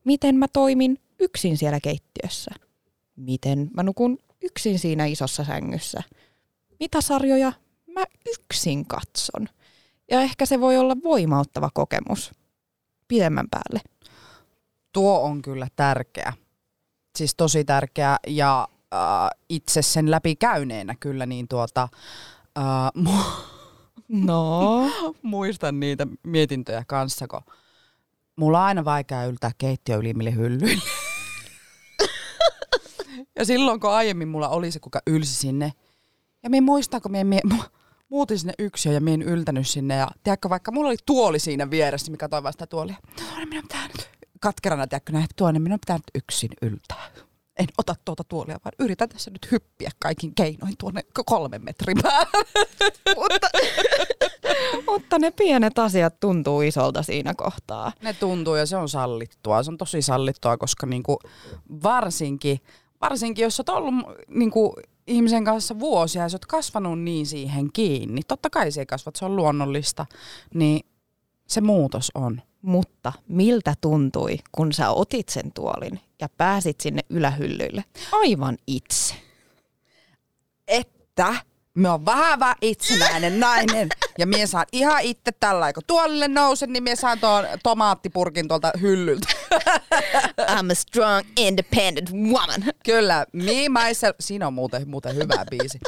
miten 0.05 0.35
mä 0.35 0.47
toimin 0.53 0.97
yksin 1.19 1.57
siellä 1.57 1.79
keittiössä. 1.79 2.51
Miten 3.15 3.69
mä 3.73 3.83
nukun 3.83 4.17
yksin 4.41 4.79
siinä 4.79 5.05
isossa 5.05 5.43
sängyssä. 5.43 6.03
Mitä 6.79 7.01
sarjoja 7.01 7.53
mä 7.99 8.05
yksin 8.25 8.85
katson. 8.85 9.47
Ja 10.11 10.21
ehkä 10.21 10.45
se 10.45 10.59
voi 10.59 10.77
olla 10.77 10.95
voimauttava 11.03 11.69
kokemus 11.73 12.31
pidemmän 13.07 13.47
päälle. 13.51 13.81
Tuo 14.93 15.21
on 15.21 15.41
kyllä 15.41 15.67
tärkeä. 15.75 16.33
Siis 17.15 17.35
tosi 17.35 17.63
tärkeä 17.63 18.17
ja 18.27 18.67
äh, 18.93 18.99
itse 19.49 19.81
sen 19.81 20.11
läpi 20.11 20.35
käyneenä 20.35 20.95
kyllä 20.99 21.25
niin 21.25 21.47
tuota... 21.47 21.87
Äh, 22.57 23.03
mu- 23.03 23.43
no? 24.07 24.89
muistan 25.21 25.79
niitä 25.79 26.07
mietintöjä 26.23 26.83
kanssa, 26.87 27.27
kun 27.27 27.41
mulla 28.35 28.59
on 28.59 28.65
aina 28.65 28.85
vaikea 28.85 29.25
yltää 29.25 29.51
keittiö 29.57 29.97
ylimmille 29.97 30.35
hyllyille. 30.35 30.83
ja 33.37 33.45
silloin 33.45 33.79
kun 33.79 33.91
aiemmin 33.91 34.27
mulla 34.27 34.49
oli 34.49 34.71
se, 34.71 34.79
kuka 34.79 34.99
ylsi 35.07 35.33
sinne, 35.33 35.73
ja 36.43 36.49
minä 36.49 36.65
muistan, 36.65 37.01
kun 37.01 37.11
minä, 37.11 37.41
muutin 38.09 38.39
sinne 38.39 38.53
yksi 38.59 38.89
ja 38.89 39.01
minä 39.01 39.25
yltänyt 39.25 39.67
sinne. 39.67 39.95
Ja 39.95 40.07
tiedätkö, 40.23 40.49
vaikka 40.49 40.71
mulla 40.71 40.89
oli 40.89 40.97
tuoli 41.05 41.39
siinä 41.39 41.69
vieressä, 41.69 42.11
mikä 42.11 42.29
toi 42.29 42.51
sitä 42.51 42.67
tuolia. 42.67 42.95
Tuonne 43.15 43.45
minä 43.45 43.61
pitää 43.61 43.87
nyt 43.87 44.09
katkerana, 44.39 44.87
tiedätkö, 44.87 45.11
näin, 45.11 45.25
tuonne 45.35 45.59
minun 45.59 45.79
pitää 45.79 45.97
nyt 45.97 46.23
yksin 46.23 46.49
yltää. 46.61 47.11
En 47.59 47.67
ota 47.77 47.95
tuota 48.05 48.23
tuolia, 48.23 48.59
vaan 48.65 48.73
yritän 48.79 49.09
tässä 49.09 49.31
nyt 49.31 49.51
hyppiä 49.51 49.91
kaikin 49.99 50.35
keinoin 50.35 50.73
tuonne 50.77 51.01
kolmen 51.25 51.63
metrin 51.63 51.97
päälle. 52.01 52.45
mutta, 53.19 53.49
mutta 54.85 55.19
ne 55.19 55.31
pienet 55.31 55.79
asiat 55.79 56.19
tuntuu 56.19 56.61
isolta 56.61 57.03
siinä 57.03 57.33
kohtaa. 57.33 57.91
Ne 58.01 58.13
tuntuu 58.13 58.55
ja 58.55 58.65
se 58.65 58.77
on 58.77 58.89
sallittua. 58.89 59.63
Se 59.63 59.71
on 59.71 59.77
tosi 59.77 60.01
sallittua, 60.01 60.57
koska 60.57 60.85
niinku 60.85 61.19
varsinkin, 61.83 62.59
varsinkin 63.01 63.43
jos 63.43 63.59
olet 63.59 63.69
ollut 63.69 63.93
niinku 64.27 64.75
ihmisen 65.07 65.43
kanssa 65.43 65.79
vuosia 65.79 66.21
ja 66.21 66.29
sä 66.29 66.35
oot 66.35 66.45
kasvanut 66.45 66.99
niin 66.99 67.25
siihen 67.25 67.69
kiinni, 67.73 68.21
totta 68.27 68.49
kai 68.49 68.71
se 68.71 68.85
kasvat, 68.85 69.15
se 69.15 69.25
on 69.25 69.35
luonnollista, 69.35 70.05
niin 70.53 70.85
se 71.47 71.61
muutos 71.61 72.11
on. 72.15 72.41
Mutta 72.61 73.13
miltä 73.27 73.73
tuntui, 73.81 74.37
kun 74.51 74.73
sä 74.73 74.89
otit 74.89 75.29
sen 75.29 75.51
tuolin 75.53 75.99
ja 76.21 76.29
pääsit 76.29 76.81
sinne 76.81 77.01
ylähyllyille 77.09 77.83
aivan 78.11 78.57
itse? 78.67 79.15
että 80.69 81.35
me 81.79 81.89
on 81.89 82.05
vahva 82.05 82.55
itsenäinen 82.61 83.39
nainen 83.39 83.89
ja 84.17 84.27
mie 84.27 84.47
saan 84.47 84.65
ihan 84.71 85.01
itse 85.01 85.31
tällä, 85.39 85.73
kun 85.73 85.83
tuolille 85.87 86.27
nousen, 86.27 86.73
niin 86.73 86.83
mie 86.83 86.95
saan 86.95 87.19
tuon 87.19 87.45
tomaattipurkin 87.63 88.47
tuolta 88.47 88.71
hyllyltä. 88.81 89.27
I'm 90.41 90.71
a 90.71 90.75
strong, 90.75 91.27
independent 91.37 92.11
woman. 92.13 92.63
Kyllä, 92.85 93.25
me 93.33 93.53
myself, 93.69 94.15
siinä 94.19 94.47
on 94.47 94.53
muuten, 94.53 94.89
muuten 94.89 95.15
hyvä 95.15 95.45
biisi. 95.49 95.79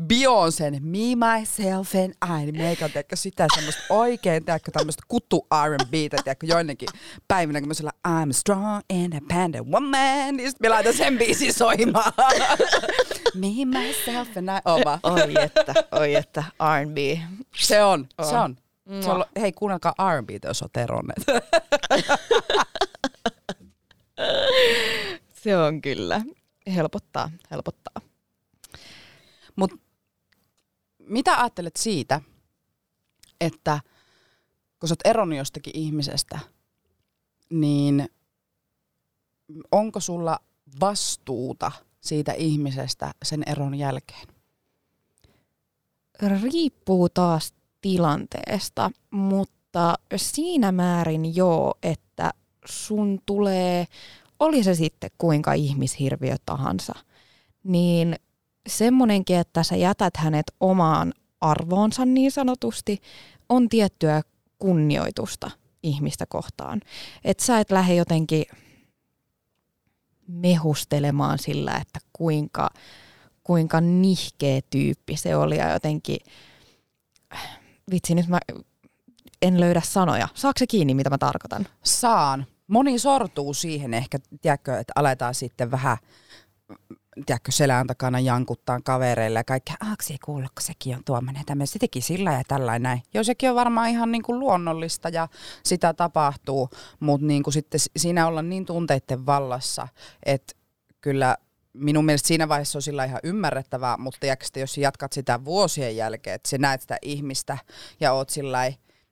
Beyoncé, 0.00 0.80
me 0.80 1.38
myself 1.38 1.94
and 1.94 2.42
I, 2.42 2.52
meikä 2.52 2.88
teekö 2.88 3.16
sitä 3.16 3.46
semmoista 3.54 3.82
oikein, 3.90 4.44
teekö 4.44 4.70
tämmöistä 4.70 5.02
kutu 5.08 5.46
R&B, 5.66 6.22
teekö 6.24 6.46
joidenkin 6.46 6.88
päivinä, 7.28 7.60
kun 7.60 7.68
mä 7.68 7.74
sillä 7.74 7.92
I'm 8.08 8.30
a 8.30 8.32
strong, 8.32 8.80
independent 8.90 9.66
woman, 9.66 10.36
niin 10.36 10.50
sitten 10.50 10.64
me 10.64 10.68
laitan 10.68 10.94
sen 10.94 11.18
biisin 11.18 11.54
soimaan. 11.54 12.12
Me, 13.36 13.64
myself 13.64 14.36
and 14.36 14.48
I, 14.48 14.60
oma. 14.64 14.98
Oi 15.02 15.34
että, 15.42 15.74
oi 15.92 16.14
että, 16.14 16.44
R&B. 16.62 16.96
Se 17.56 17.84
on, 17.84 18.08
on. 18.18 18.26
se 18.26 18.38
on. 18.38 18.56
Se 19.00 19.10
on, 19.10 19.24
hei, 19.40 19.52
kuunnelkaa 19.52 19.94
R&B, 20.16 20.30
jos 20.44 20.62
on 20.62 20.68
teronneet. 20.72 21.24
Se 25.42 25.56
on 25.56 25.82
kyllä. 25.82 26.20
Helpottaa, 26.74 27.30
helpottaa. 27.50 28.00
Mut 29.56 29.72
mitä 30.98 31.40
ajattelet 31.40 31.76
siitä, 31.76 32.20
että 33.40 33.80
kun 34.80 34.88
sä 34.88 34.92
oot 34.92 35.06
eronnut 35.10 35.38
jostakin 35.38 35.76
ihmisestä, 35.76 36.38
niin 37.50 38.08
onko 39.72 40.00
sulla 40.00 40.38
vastuuta 40.80 41.72
siitä 42.06 42.32
ihmisestä 42.32 43.14
sen 43.22 43.42
eron 43.46 43.74
jälkeen? 43.74 44.26
Riippuu 46.42 47.08
taas 47.08 47.54
tilanteesta, 47.80 48.90
mutta 49.10 49.94
siinä 50.16 50.72
määrin 50.72 51.36
joo, 51.36 51.74
että 51.82 52.30
sun 52.64 53.18
tulee, 53.26 53.86
oli 54.40 54.64
se 54.64 54.74
sitten 54.74 55.10
kuinka 55.18 55.52
ihmishirviö 55.52 56.36
tahansa, 56.46 56.94
niin 57.64 58.16
semmoinenkin, 58.66 59.36
että 59.36 59.62
sä 59.62 59.76
jätät 59.76 60.16
hänet 60.16 60.46
omaan 60.60 61.12
arvoonsa 61.40 62.04
niin 62.04 62.30
sanotusti, 62.30 63.00
on 63.48 63.68
tiettyä 63.68 64.22
kunnioitusta 64.58 65.50
ihmistä 65.82 66.26
kohtaan. 66.28 66.80
Että 67.24 67.44
sä 67.44 67.60
et 67.60 67.70
lähde 67.70 67.94
jotenkin 67.94 68.44
mehustelemaan 70.28 71.38
sillä, 71.38 71.76
että 71.76 71.98
kuinka, 72.12 72.70
kuinka 73.44 73.80
nihkeä 73.80 74.60
tyyppi 74.70 75.16
se 75.16 75.36
oli 75.36 75.56
ja 75.56 75.72
jotenkin, 75.72 76.18
vitsi 77.90 78.14
nyt 78.14 78.28
mä 78.28 78.38
en 79.42 79.60
löydä 79.60 79.80
sanoja. 79.80 80.28
Saako 80.34 80.58
se 80.58 80.66
kiinni, 80.66 80.94
mitä 80.94 81.10
mä 81.10 81.18
tarkoitan? 81.18 81.66
Saan. 81.82 82.46
Moni 82.66 82.98
sortuu 82.98 83.54
siihen 83.54 83.94
ehkä, 83.94 84.18
tiedätkö, 84.42 84.78
että 84.78 84.92
aletaan 84.96 85.34
sitten 85.34 85.70
vähän 85.70 85.96
tiedätkö, 87.26 87.52
selän 87.52 87.86
takana 87.86 88.20
jankuttaa 88.20 88.80
kavereille 88.80 89.38
ja 89.38 89.44
kaikki, 89.44 89.72
aaksi 89.90 90.12
ei 90.12 90.18
kuule, 90.24 90.46
kun 90.54 90.62
sekin 90.62 90.96
on 90.96 91.04
tuommoinen 91.04 91.44
tämmöinen, 91.46 91.66
se 91.66 91.78
teki 91.78 92.00
sillä 92.00 92.32
ja 92.32 92.42
tällä 92.48 92.78
näin. 92.78 93.02
Joo, 93.14 93.24
sekin 93.24 93.50
on 93.50 93.56
varmaan 93.56 93.88
ihan 93.88 94.12
niin 94.12 94.22
kuin 94.22 94.38
luonnollista 94.38 95.08
ja 95.08 95.28
sitä 95.64 95.94
tapahtuu, 95.94 96.70
mutta 97.00 97.26
niin 97.26 97.42
kuin 97.42 97.54
sitten 97.54 97.80
siinä 97.96 98.26
olla 98.26 98.42
niin 98.42 98.66
tunteiden 98.66 99.26
vallassa, 99.26 99.88
että 100.22 100.52
kyllä 101.00 101.36
minun 101.72 102.04
mielestä 102.04 102.28
siinä 102.28 102.48
vaiheessa 102.48 102.78
on 102.78 102.82
sillä 102.82 103.04
ihan 103.04 103.20
ymmärrettävää, 103.22 103.96
mutta 103.96 104.20
tiedätkö, 104.20 104.60
jos 104.60 104.78
jatkat 104.78 105.12
sitä 105.12 105.44
vuosien 105.44 105.96
jälkeen, 105.96 106.34
että 106.34 106.48
sä 106.48 106.58
näet 106.58 106.80
sitä 106.80 106.96
ihmistä 107.02 107.58
ja 108.00 108.12
oot 108.12 108.30
sillä 108.30 108.66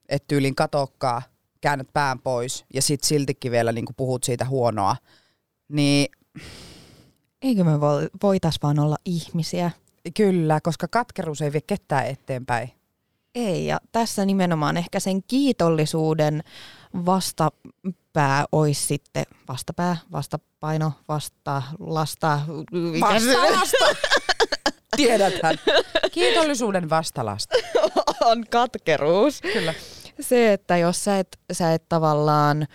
että 0.08 0.28
tyylin 0.28 0.54
katokkaa, 0.54 1.22
käännät 1.60 1.88
pään 1.92 2.18
pois 2.18 2.64
ja 2.74 2.82
sit 2.82 3.04
siltikin 3.04 3.52
vielä 3.52 3.72
niin 3.72 3.84
kuin 3.84 3.96
puhut 3.96 4.24
siitä 4.24 4.44
huonoa, 4.44 4.96
niin 5.68 6.08
Eikö 7.44 7.64
me 7.64 7.80
voitais 8.22 8.58
vaan 8.62 8.78
olla 8.78 8.96
ihmisiä? 9.04 9.70
Kyllä, 10.16 10.60
koska 10.60 10.88
katkeruus 10.88 11.42
ei 11.42 11.52
vie 11.52 11.60
ketään 11.60 12.06
eteenpäin. 12.06 12.70
Ei, 13.34 13.66
ja 13.66 13.80
tässä 13.92 14.24
nimenomaan 14.24 14.76
ehkä 14.76 15.00
sen 15.00 15.22
kiitollisuuden 15.22 16.42
vastapää 17.06 18.44
olisi 18.52 18.86
sitten, 18.86 19.24
vastapää, 19.48 19.96
vastapaino, 20.12 20.92
vasta, 21.08 21.62
lasta. 21.78 22.40
Vastalasta! 23.00 23.96
Tiedäthän. 24.96 25.56
Kiitollisuuden 26.12 26.90
vastalasta. 26.90 27.56
On 28.24 28.44
katkeruus. 28.50 29.40
Kyllä. 29.40 29.74
Se, 30.20 30.52
että 30.52 30.76
jos 30.76 31.04
sä 31.04 31.18
et, 31.18 31.38
sä 31.52 31.74
et 31.74 31.88
tavallaan 31.88 32.66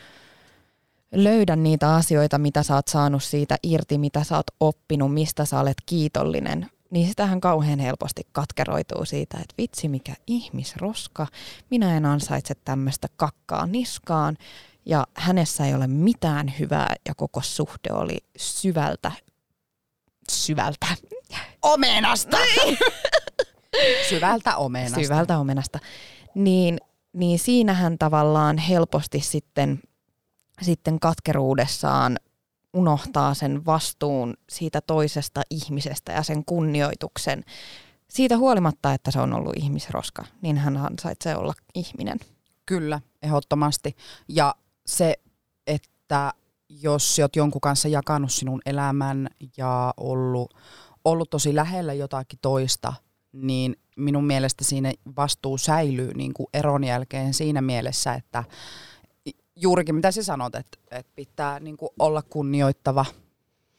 löydä 1.11 1.55
niitä 1.55 1.95
asioita, 1.95 2.37
mitä 2.37 2.63
sä 2.63 2.75
oot 2.75 2.87
saanut 2.87 3.23
siitä 3.23 3.57
irti, 3.63 3.97
mitä 3.97 4.23
sä 4.23 4.35
oot 4.35 4.47
oppinut, 4.59 5.13
mistä 5.13 5.45
sä 5.45 5.59
olet 5.59 5.77
kiitollinen, 5.85 6.69
niin 6.91 7.07
sitähän 7.07 7.41
kauhean 7.41 7.79
helposti 7.79 8.21
katkeroituu 8.31 9.05
siitä, 9.05 9.37
että 9.37 9.55
vitsi 9.57 9.89
mikä 9.89 10.13
ihmisroska, 10.27 11.27
minä 11.69 11.97
en 11.97 12.05
ansaitse 12.05 12.53
tämmöistä 12.65 13.07
kakkaa 13.17 13.65
niskaan, 13.65 14.37
ja 14.85 15.07
hänessä 15.13 15.65
ei 15.65 15.75
ole 15.75 15.87
mitään 15.87 16.53
hyvää, 16.59 16.95
ja 17.07 17.15
koko 17.15 17.41
suhde 17.41 17.93
oli 17.93 18.17
syvältä, 18.37 19.11
syvältä. 20.31 20.87
Omenasta! 21.61 22.37
syvältä 24.09 24.57
omenasta. 24.57 25.03
Syvältä 25.03 25.39
omenasta. 25.39 25.79
Niin, 26.35 26.77
niin 27.13 27.39
siinähän 27.39 27.97
tavallaan 27.97 28.57
helposti 28.57 29.19
sitten 29.19 29.79
sitten 30.61 30.99
katkeruudessaan 30.99 32.17
unohtaa 32.73 33.33
sen 33.33 33.65
vastuun 33.65 34.33
siitä 34.49 34.81
toisesta 34.81 35.41
ihmisestä 35.49 36.11
ja 36.11 36.23
sen 36.23 36.45
kunnioituksen. 36.45 37.43
Siitä 38.07 38.37
huolimatta, 38.37 38.93
että 38.93 39.11
se 39.11 39.19
on 39.19 39.33
ollut 39.33 39.53
ihmisroska, 39.57 40.25
niin 40.41 40.57
hän 40.57 40.77
ansaitsee 40.77 41.35
olla 41.35 41.53
ihminen. 41.75 42.19
Kyllä, 42.65 43.01
ehdottomasti. 43.21 43.95
Ja 44.27 44.55
se, 44.85 45.15
että 45.67 46.33
jos 46.69 47.15
sä 47.15 47.23
oot 47.23 47.35
jonkun 47.35 47.61
kanssa 47.61 47.87
jakanut 47.87 48.31
sinun 48.31 48.61
elämän 48.65 49.29
ja 49.57 49.93
ollut, 49.97 50.53
ollut 51.05 51.29
tosi 51.29 51.55
lähellä 51.55 51.93
jotakin 51.93 52.39
toista, 52.41 52.93
niin 53.31 53.75
minun 53.95 54.25
mielestä 54.25 54.63
siinä 54.63 54.93
vastuu 55.15 55.57
säilyy 55.57 56.13
niin 56.13 56.33
kuin 56.33 56.47
eron 56.53 56.83
jälkeen 56.83 57.33
siinä 57.33 57.61
mielessä, 57.61 58.13
että 58.13 58.43
juurikin 59.61 59.95
mitä 59.95 60.11
sä 60.11 60.23
sanot, 60.23 60.55
että, 60.55 60.77
että 60.91 61.11
pitää 61.15 61.59
niin 61.59 61.77
kuin 61.77 61.89
olla 61.99 62.21
kunnioittava 62.21 63.05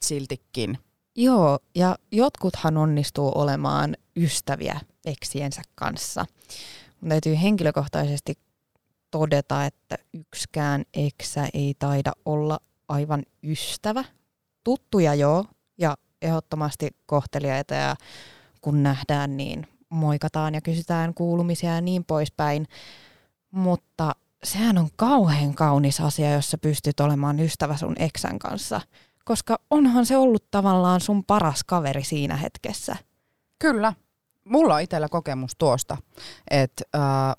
siltikin. 0.03 0.79
Joo, 1.17 1.59
ja 1.75 1.97
jotkuthan 2.13 2.77
onnistuu 2.77 3.33
olemaan 3.35 3.97
ystäviä 4.17 4.81
eksiensä 5.05 5.63
kanssa. 5.75 6.27
Mun 7.01 7.09
täytyy 7.09 7.37
henkilökohtaisesti 7.43 8.39
todeta, 9.11 9.67
että 9.67 9.99
yksikään 10.15 10.85
eksä 10.95 11.49
ei 11.55 11.75
taida 11.79 12.13
olla 12.25 12.61
aivan 12.89 13.23
ystävä. 13.43 14.05
Tuttuja 14.65 15.15
joo, 15.15 15.45
ja 15.79 15.97
ehdottomasti 16.23 16.89
kohteliaita, 17.07 17.75
ja 17.75 17.97
kun 18.61 18.83
nähdään, 18.83 19.37
niin 19.37 19.67
moikataan 19.89 20.55
ja 20.55 20.61
kysytään 20.61 21.15
kuulumisia 21.15 21.75
ja 21.75 21.81
niin 21.81 22.05
poispäin. 22.05 22.67
Mutta 23.51 24.13
sehän 24.45 24.79
on 24.79 24.89
kauhean 24.97 25.55
kaunis 25.55 26.01
asia, 26.01 26.33
jos 26.33 26.51
sä 26.51 26.59
pystyt 26.59 27.01
olemaan 27.01 27.41
ystävä 27.41 27.77
sun 27.77 27.97
eksän 27.99 28.39
kanssa. 28.39 28.81
Koska 29.25 29.59
onhan 29.71 30.07
se 30.07 30.17
ollut 30.17 30.45
tavallaan 30.51 31.01
sun 31.01 31.25
paras 31.25 31.65
kaveri 31.65 32.05
siinä 32.05 32.37
hetkessä. 32.37 32.97
Kyllä. 33.59 33.93
Mulla 34.45 34.75
on 34.75 34.81
itsellä 34.81 35.09
kokemus 35.09 35.53
tuosta, 35.59 35.97
että 36.51 36.85
äh, 36.95 37.35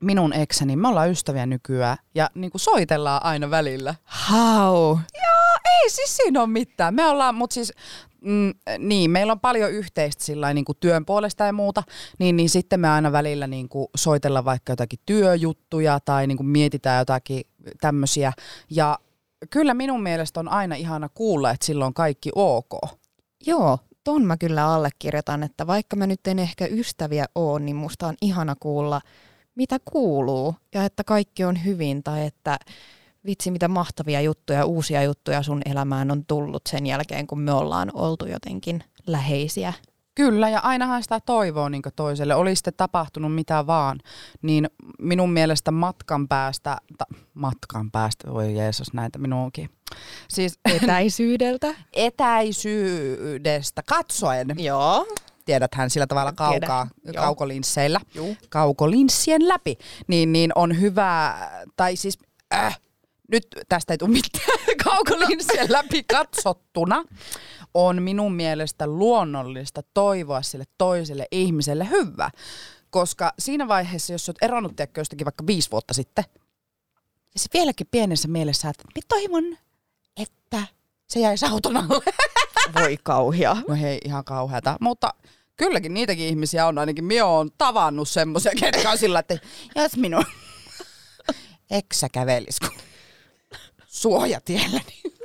minun 0.00 0.32
eksäni, 0.32 0.76
me 0.76 0.88
ollaan 0.88 1.10
ystäviä 1.10 1.46
nykyään 1.46 1.96
ja 2.14 2.30
niin 2.34 2.50
kuin 2.50 2.60
soitellaan 2.60 3.24
aina 3.24 3.50
välillä. 3.50 3.94
How? 4.30 4.98
Joo, 5.14 5.56
ei 5.82 5.90
siis 5.90 6.16
siinä 6.16 6.40
ole 6.40 6.48
mitään. 6.48 6.94
Me 6.94 7.06
ollaan, 7.06 7.34
mutta 7.34 7.54
siis 7.54 7.72
mm, 8.26 8.54
niin, 8.78 9.10
meillä 9.10 9.32
on 9.32 9.40
paljon 9.40 9.70
yhteistä 9.70 10.24
sillä 10.24 10.54
niin 10.54 10.64
kuin 10.64 10.78
työn 10.80 11.04
puolesta 11.04 11.44
ja 11.44 11.52
muuta, 11.52 11.82
niin, 12.18 12.36
niin 12.36 12.50
sitten 12.50 12.80
me 12.80 12.88
aina 12.88 13.12
välillä 13.12 13.46
niin 13.46 13.68
kuin 13.68 13.86
soitellaan 13.96 14.44
vaikka 14.44 14.72
jotakin 14.72 14.98
työjuttuja 15.06 16.00
tai 16.04 16.26
niin 16.26 16.36
kuin 16.36 16.46
mietitään 16.46 16.98
jotakin 16.98 17.42
tämmöisiä. 17.80 18.32
Ja 18.70 18.98
kyllä 19.50 19.74
minun 19.74 20.02
mielestä 20.02 20.40
on 20.40 20.48
aina 20.48 20.74
ihana 20.74 21.08
kuulla, 21.14 21.50
että 21.50 21.66
silloin 21.66 21.94
kaikki 21.94 22.30
ok. 22.34 22.78
Joo, 23.46 23.78
ton 24.04 24.24
mä 24.24 24.36
kyllä 24.36 24.74
allekirjoitan, 24.74 25.42
että 25.42 25.66
vaikka 25.66 25.96
mä 25.96 26.06
nyt 26.06 26.26
en 26.26 26.38
ehkä 26.38 26.66
ystäviä 26.70 27.26
oo, 27.34 27.58
niin 27.58 27.76
musta 27.76 28.06
on 28.06 28.14
ihana 28.22 28.54
kuulla, 28.60 29.00
mitä 29.54 29.78
kuuluu 29.84 30.54
ja 30.74 30.84
että 30.84 31.04
kaikki 31.04 31.44
on 31.44 31.64
hyvin 31.64 32.02
tai 32.02 32.26
että 32.26 32.58
vitsi 33.26 33.50
mitä 33.50 33.68
mahtavia 33.68 34.20
juttuja, 34.20 34.64
uusia 34.64 35.02
juttuja 35.02 35.42
sun 35.42 35.62
elämään 35.66 36.10
on 36.10 36.24
tullut 36.26 36.62
sen 36.68 36.86
jälkeen, 36.86 37.26
kun 37.26 37.40
me 37.40 37.52
ollaan 37.52 37.90
oltu 37.94 38.26
jotenkin 38.26 38.84
läheisiä. 39.06 39.72
Kyllä, 40.14 40.48
ja 40.48 40.60
ainahan 40.60 41.02
sitä 41.02 41.20
toivoo 41.20 41.68
niin 41.68 41.82
toiselle. 41.96 42.34
Oli 42.34 42.56
sitten 42.56 42.74
tapahtunut 42.76 43.34
mitä 43.34 43.66
vaan, 43.66 44.00
niin 44.42 44.70
minun 44.98 45.32
mielestä 45.32 45.70
matkan 45.70 46.28
päästä, 46.28 46.76
ta, 46.98 47.04
matkan 47.34 47.90
päästä, 47.90 48.32
voi 48.32 48.54
Jeesus, 48.54 48.92
näitä 48.92 49.18
minunkin. 49.18 49.70
Siis 50.28 50.58
etäisyydeltä? 50.82 51.74
etäisyydestä 51.92 53.82
katsoen. 53.88 54.48
Joo. 54.58 55.06
Tiedäthän 55.44 55.90
sillä 55.90 56.06
tavalla 56.06 56.32
kaukaa, 56.32 56.88
kaukolinsseillä, 57.16 58.00
Juu. 58.14 58.36
kaukolinssien 58.48 59.48
läpi, 59.48 59.78
niin, 60.06 60.32
niin 60.32 60.52
on 60.54 60.80
hyvä, 60.80 61.38
tai 61.76 61.96
siis 61.96 62.18
äh, 62.54 62.80
nyt 63.32 63.46
tästä 63.68 63.94
ei 63.94 63.98
tule 63.98 64.10
mitään 64.10 64.58
kaukolinssien 64.84 65.72
läpi 65.72 66.04
katsottuna, 66.04 67.04
on 67.74 68.02
minun 68.02 68.34
mielestä 68.34 68.86
luonnollista 68.86 69.82
toivoa 69.94 70.42
sille 70.42 70.64
toiselle 70.78 71.26
ihmiselle 71.30 71.88
hyvä. 71.90 72.30
Koska 72.90 73.32
siinä 73.38 73.68
vaiheessa, 73.68 74.12
jos 74.12 74.28
olet 74.28 74.42
eronnut 74.42 74.72
jostakin 74.96 75.24
vaikka 75.24 75.46
viisi 75.46 75.70
vuotta 75.70 75.94
sitten, 75.94 76.24
ja 77.34 77.40
se 77.40 77.48
vieläkin 77.54 77.86
pienessä 77.90 78.28
mielessä, 78.28 78.68
että 78.68 78.84
mä 78.86 79.00
toivon, 79.08 79.58
että 80.16 80.62
se 81.06 81.20
jäisi 81.20 81.46
auton 81.46 81.76
alle. 81.76 82.04
Voi 82.80 82.98
kauhia. 83.02 83.56
No 83.68 83.74
hei, 83.74 83.98
ihan 84.04 84.24
kauheata. 84.24 84.76
Mutta 84.80 85.14
kylläkin 85.56 85.94
niitäkin 85.94 86.26
ihmisiä 86.26 86.66
on, 86.66 86.78
ainakin 86.78 87.04
minä 87.04 87.26
olen 87.26 87.48
tavannut 87.58 88.08
semmoisia, 88.08 88.52
ketkä 88.60 88.90
on 88.90 88.98
sillä, 88.98 89.18
että 89.18 89.38
jos 89.76 89.96
minun 89.96 90.24
eksä 91.70 92.08
kävelis 92.08 92.58
suojatiellä, 92.58 92.95
niin 94.48 95.16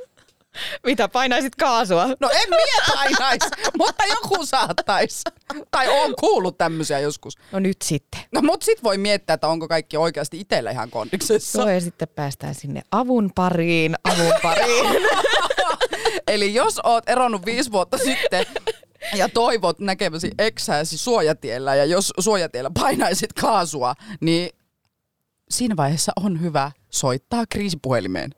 mitä, 0.86 1.08
painaisit 1.08 1.54
kaasua? 1.54 2.06
No 2.20 2.30
en 2.32 2.48
minä 2.50 2.94
painais, 2.94 3.50
mutta 3.78 4.04
joku 4.04 4.46
saattaisi. 4.46 5.22
Tai 5.70 5.88
on 5.88 6.14
kuullut 6.20 6.58
tämmöisiä 6.58 6.98
joskus. 6.98 7.38
No 7.52 7.58
nyt 7.58 7.76
sitten. 7.84 8.20
No 8.32 8.42
mut 8.42 8.62
sit 8.62 8.82
voi 8.82 8.98
miettiä, 8.98 9.34
että 9.34 9.48
onko 9.48 9.68
kaikki 9.68 9.96
oikeasti 9.96 10.40
itsellä 10.40 10.70
ihan 10.70 10.90
kondiksessa. 10.90 11.60
Joo 11.60 11.68
ja 11.68 11.80
sitten 11.80 12.08
päästään 12.08 12.54
sinne 12.54 12.82
avun 12.90 13.30
pariin, 13.34 13.94
avun 14.04 14.34
pariin. 14.42 14.86
Eli 16.28 16.54
jos 16.54 16.80
oot 16.84 17.08
eronnut 17.08 17.46
viisi 17.46 17.72
vuotta 17.72 17.98
sitten 17.98 18.46
ja 19.14 19.28
toivot 19.28 19.78
näkeväsi 19.78 20.30
eksääsi 20.38 20.98
suojatiellä 20.98 21.74
ja 21.74 21.84
jos 21.84 22.12
suojatiellä 22.18 22.70
painaisit 22.80 23.32
kaasua, 23.32 23.94
niin 24.20 24.50
siinä 25.50 25.76
vaiheessa 25.76 26.12
on 26.16 26.40
hyvä 26.40 26.70
soittaa 26.90 27.44
kriisipuhelimeen. 27.50 28.34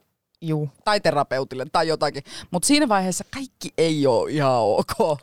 Juu. 0.47 0.69
Tai 0.85 1.01
terapeutille 1.01 1.67
tai 1.73 1.89
jotakin. 1.89 2.23
Mutta 2.51 2.67
siinä 2.67 2.89
vaiheessa 2.89 3.25
kaikki 3.31 3.73
ei 3.79 4.07
ole 4.07 4.31
ihan 4.31 4.53
ok. 4.53 5.21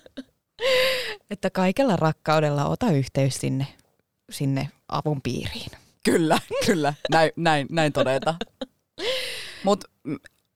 että 1.30 1.50
kaikella 1.50 1.96
rakkaudella 1.96 2.64
ota 2.68 2.90
yhteys 2.90 3.34
sinne, 3.34 3.66
sinne 4.30 4.70
avun 4.88 5.22
piiriin. 5.22 5.70
Kyllä, 6.04 6.38
kyllä. 6.66 6.94
Näin, 7.10 7.32
näin, 7.36 7.66
näin 7.70 7.92
todeta. 7.92 8.34
Mutta 9.64 9.88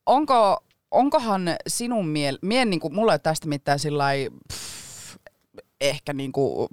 onko, 0.06 0.64
onkohan 0.90 1.42
sinun 1.66 2.08
miel... 2.08 2.38
Mie, 2.42 2.64
niinku, 2.64 2.90
mulla 2.90 3.12
ei 3.12 3.18
tästä 3.18 3.48
mitään 3.48 3.78
sillä 3.78 4.04
ehkä 5.80 6.12
niinku, 6.12 6.68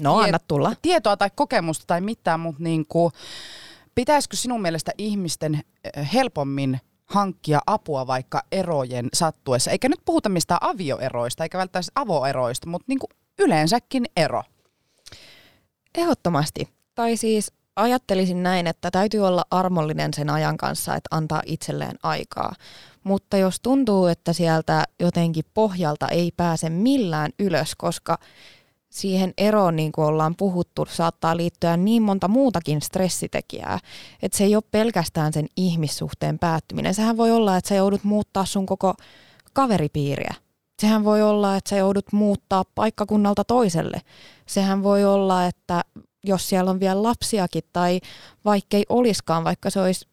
No, 0.00 0.18
anna 0.18 0.38
tulla. 0.38 0.72
Tietoa 0.82 1.16
tai 1.16 1.30
kokemusta 1.34 1.84
tai 1.86 2.00
mitään, 2.00 2.40
mutta 2.40 2.62
niinku, 2.62 3.12
Pitäisikö 4.00 4.36
sinun 4.36 4.62
mielestä 4.62 4.92
ihmisten 4.98 5.60
helpommin 6.14 6.80
hankkia 7.04 7.60
apua 7.66 8.06
vaikka 8.06 8.42
erojen 8.52 9.08
sattuessa? 9.14 9.70
Eikä 9.70 9.88
nyt 9.88 10.00
puhuta 10.04 10.28
mistään 10.28 10.58
avioeroista, 10.62 11.42
eikä 11.42 11.58
välttämättä 11.58 11.92
avoeroista, 11.94 12.68
mutta 12.68 12.84
niin 12.88 12.98
kuin 12.98 13.10
yleensäkin 13.38 14.04
ero. 14.16 14.42
Ehdottomasti. 15.94 16.68
Tai 16.94 17.16
siis 17.16 17.52
ajattelisin 17.76 18.42
näin, 18.42 18.66
että 18.66 18.90
täytyy 18.90 19.20
olla 19.20 19.44
armollinen 19.50 20.14
sen 20.14 20.30
ajan 20.30 20.56
kanssa, 20.56 20.94
että 20.94 21.16
antaa 21.16 21.42
itselleen 21.46 21.96
aikaa. 22.02 22.54
Mutta 23.04 23.36
jos 23.36 23.60
tuntuu, 23.60 24.06
että 24.06 24.32
sieltä 24.32 24.84
jotenkin 25.00 25.44
pohjalta 25.54 26.08
ei 26.08 26.32
pääse 26.36 26.70
millään 26.70 27.32
ylös, 27.38 27.74
koska 27.76 28.18
siihen 28.90 29.34
eroon, 29.38 29.76
niin 29.76 29.92
kuin 29.92 30.06
ollaan 30.06 30.34
puhuttu, 30.36 30.86
saattaa 30.90 31.36
liittyä 31.36 31.76
niin 31.76 32.02
monta 32.02 32.28
muutakin 32.28 32.82
stressitekijää, 32.82 33.78
että 34.22 34.38
se 34.38 34.44
ei 34.44 34.54
ole 34.54 34.64
pelkästään 34.70 35.32
sen 35.32 35.46
ihmissuhteen 35.56 36.38
päättyminen. 36.38 36.94
Sehän 36.94 37.16
voi 37.16 37.30
olla, 37.30 37.56
että 37.56 37.68
sä 37.68 37.74
joudut 37.74 38.04
muuttaa 38.04 38.44
sun 38.44 38.66
koko 38.66 38.94
kaveripiiriä. 39.52 40.34
Sehän 40.78 41.04
voi 41.04 41.22
olla, 41.22 41.56
että 41.56 41.70
sä 41.70 41.76
joudut 41.76 42.12
muuttaa 42.12 42.64
paikkakunnalta 42.74 43.44
toiselle. 43.44 44.02
Sehän 44.46 44.82
voi 44.82 45.04
olla, 45.04 45.46
että 45.46 45.84
jos 46.24 46.48
siellä 46.48 46.70
on 46.70 46.80
vielä 46.80 47.02
lapsiakin 47.02 47.62
tai 47.72 48.00
vaikkei 48.44 48.84
oliskaan, 48.88 49.44
vaikka 49.44 49.70
se 49.70 49.80
olisi 49.80 50.06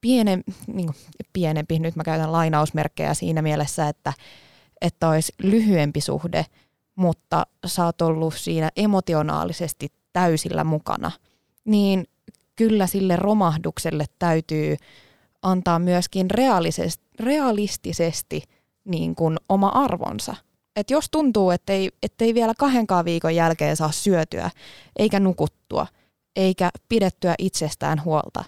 piene, 0.00 0.38
niin 0.66 0.86
kuin 0.86 0.96
pienempi, 1.32 1.78
nyt 1.78 1.96
mä 1.96 2.04
käytän 2.04 2.32
lainausmerkkejä 2.32 3.14
siinä 3.14 3.42
mielessä, 3.42 3.88
että, 3.88 4.12
että 4.80 5.08
olisi 5.08 5.32
lyhyempi 5.42 6.00
suhde– 6.00 6.46
mutta 6.96 7.46
sä 7.66 7.84
oot 7.84 8.02
ollut 8.02 8.34
siinä 8.34 8.70
emotionaalisesti 8.76 9.92
täysillä 10.12 10.64
mukana, 10.64 11.10
niin 11.64 12.08
kyllä 12.56 12.86
sille 12.86 13.16
romahdukselle 13.16 14.04
täytyy 14.18 14.76
antaa 15.42 15.78
myöskin 15.78 16.28
realistisesti 17.20 18.42
niin 18.84 19.14
kuin 19.14 19.36
oma 19.48 19.68
arvonsa. 19.68 20.36
Et 20.76 20.90
jos 20.90 21.08
tuntuu, 21.10 21.50
että 21.50 21.72
ei, 21.72 21.90
ettei 22.02 22.34
vielä 22.34 22.52
kahdenkaan 22.58 23.04
viikon 23.04 23.34
jälkeen 23.34 23.76
saa 23.76 23.92
syötyä, 23.92 24.50
eikä 24.96 25.20
nukuttua, 25.20 25.86
eikä 26.36 26.70
pidettyä 26.88 27.34
itsestään 27.38 28.04
huolta, 28.04 28.44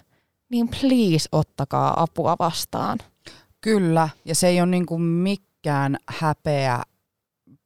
niin 0.49 0.67
please 0.67 1.29
ottakaa 1.31 2.03
apua 2.03 2.35
vastaan. 2.39 2.97
Kyllä, 3.61 4.09
ja 4.25 4.35
se 4.35 4.47
ei 4.47 4.61
ole 4.61 4.69
niin 4.69 4.85
kuin 4.85 5.01
mikään 5.01 5.97
häpeä 6.07 6.83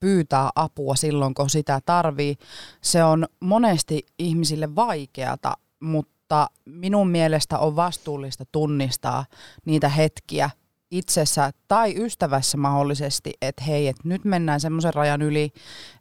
pyytää 0.04 0.50
apua 0.56 0.96
silloin, 0.96 1.34
kun 1.34 1.50
sitä 1.50 1.80
tarvii. 1.86 2.36
Se 2.82 3.04
on 3.04 3.26
monesti 3.40 4.06
ihmisille 4.20 4.76
vaikeata, 4.76 5.54
mutta 5.80 6.50
minun 6.66 7.10
mielestä 7.10 7.60
on 7.60 7.76
vastuullista 7.76 8.46
tunnistaa 8.52 9.26
niitä 9.66 9.90
hetkiä 9.90 10.50
itsessä 10.92 11.52
tai 11.68 11.94
ystävässä 11.98 12.58
mahdollisesti, 12.58 13.34
että 13.42 13.64
hei, 13.64 13.88
että 13.88 14.02
nyt 14.06 14.26
mennään 14.26 14.60
semmoisen 14.60 14.94
rajan 14.94 15.22
yli, 15.22 15.52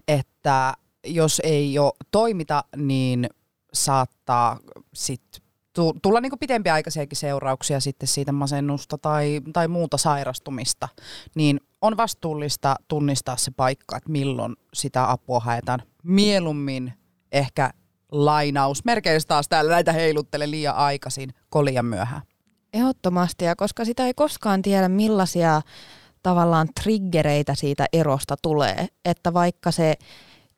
että 0.08 0.74
jos 1.06 1.40
ei 1.44 1.74
jo 1.74 1.92
toimita, 2.10 2.64
niin 2.76 3.30
saattaa 3.72 4.58
sitten 4.94 5.41
tulla 6.02 6.20
niin 6.20 6.38
pitempiaikaisiakin 6.40 7.16
seurauksia 7.16 7.80
sitten 7.80 8.08
siitä 8.08 8.32
masennusta 8.32 8.98
tai, 8.98 9.40
tai 9.52 9.68
muuta 9.68 9.96
sairastumista, 9.96 10.88
niin 11.35 11.61
on 11.80 11.96
vastuullista 11.96 12.76
tunnistaa 12.88 13.37
se 13.37 13.50
paikka, 13.50 13.96
että 13.96 14.11
milloin 14.11 14.56
sitä 14.74 15.11
apua 15.11 15.40
haetaan. 15.40 15.82
Mieluummin 16.02 16.92
ehkä 17.32 17.70
lainaus, 18.12 18.85
merkeistä 18.85 19.28
taas 19.28 19.48
täällä 19.48 19.70
näitä 19.70 19.92
heiluttele 19.92 20.50
liian 20.50 20.76
aikaisin, 20.76 21.30
kolia 21.50 21.82
myöhään. 21.82 22.22
Ehdottomasti, 22.72 23.44
ja 23.44 23.56
koska 23.56 23.85
sitä 23.85 24.06
ei 24.06 24.14
koskaan 24.14 24.62
tiedä, 24.62 24.88
millaisia 24.88 25.62
tavallaan 26.22 26.68
triggereitä 26.82 27.54
siitä 27.54 27.87
erosta 27.92 28.37
tulee, 28.42 28.87
että 29.04 29.35
vaikka 29.35 29.70
se 29.70 29.94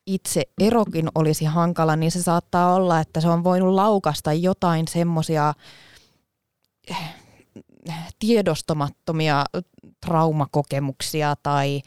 itse 0.07 0.43
erokin 0.61 1.09
olisi 1.15 1.45
hankala, 1.45 1.97
niin 1.97 2.13
se 2.13 2.23
saattaa 2.23 2.75
olla, 2.75 3.01
että 3.01 3.21
se 3.21 3.29
on 3.29 3.45
voinut 3.45 3.75
laukasta 3.75 4.33
jotain 4.33 4.89
semmoisia 4.89 5.55
eh, 6.91 6.97
tiedostamattomia 8.19 9.45
traumakokemuksia 10.07 11.35
tai 11.43 11.83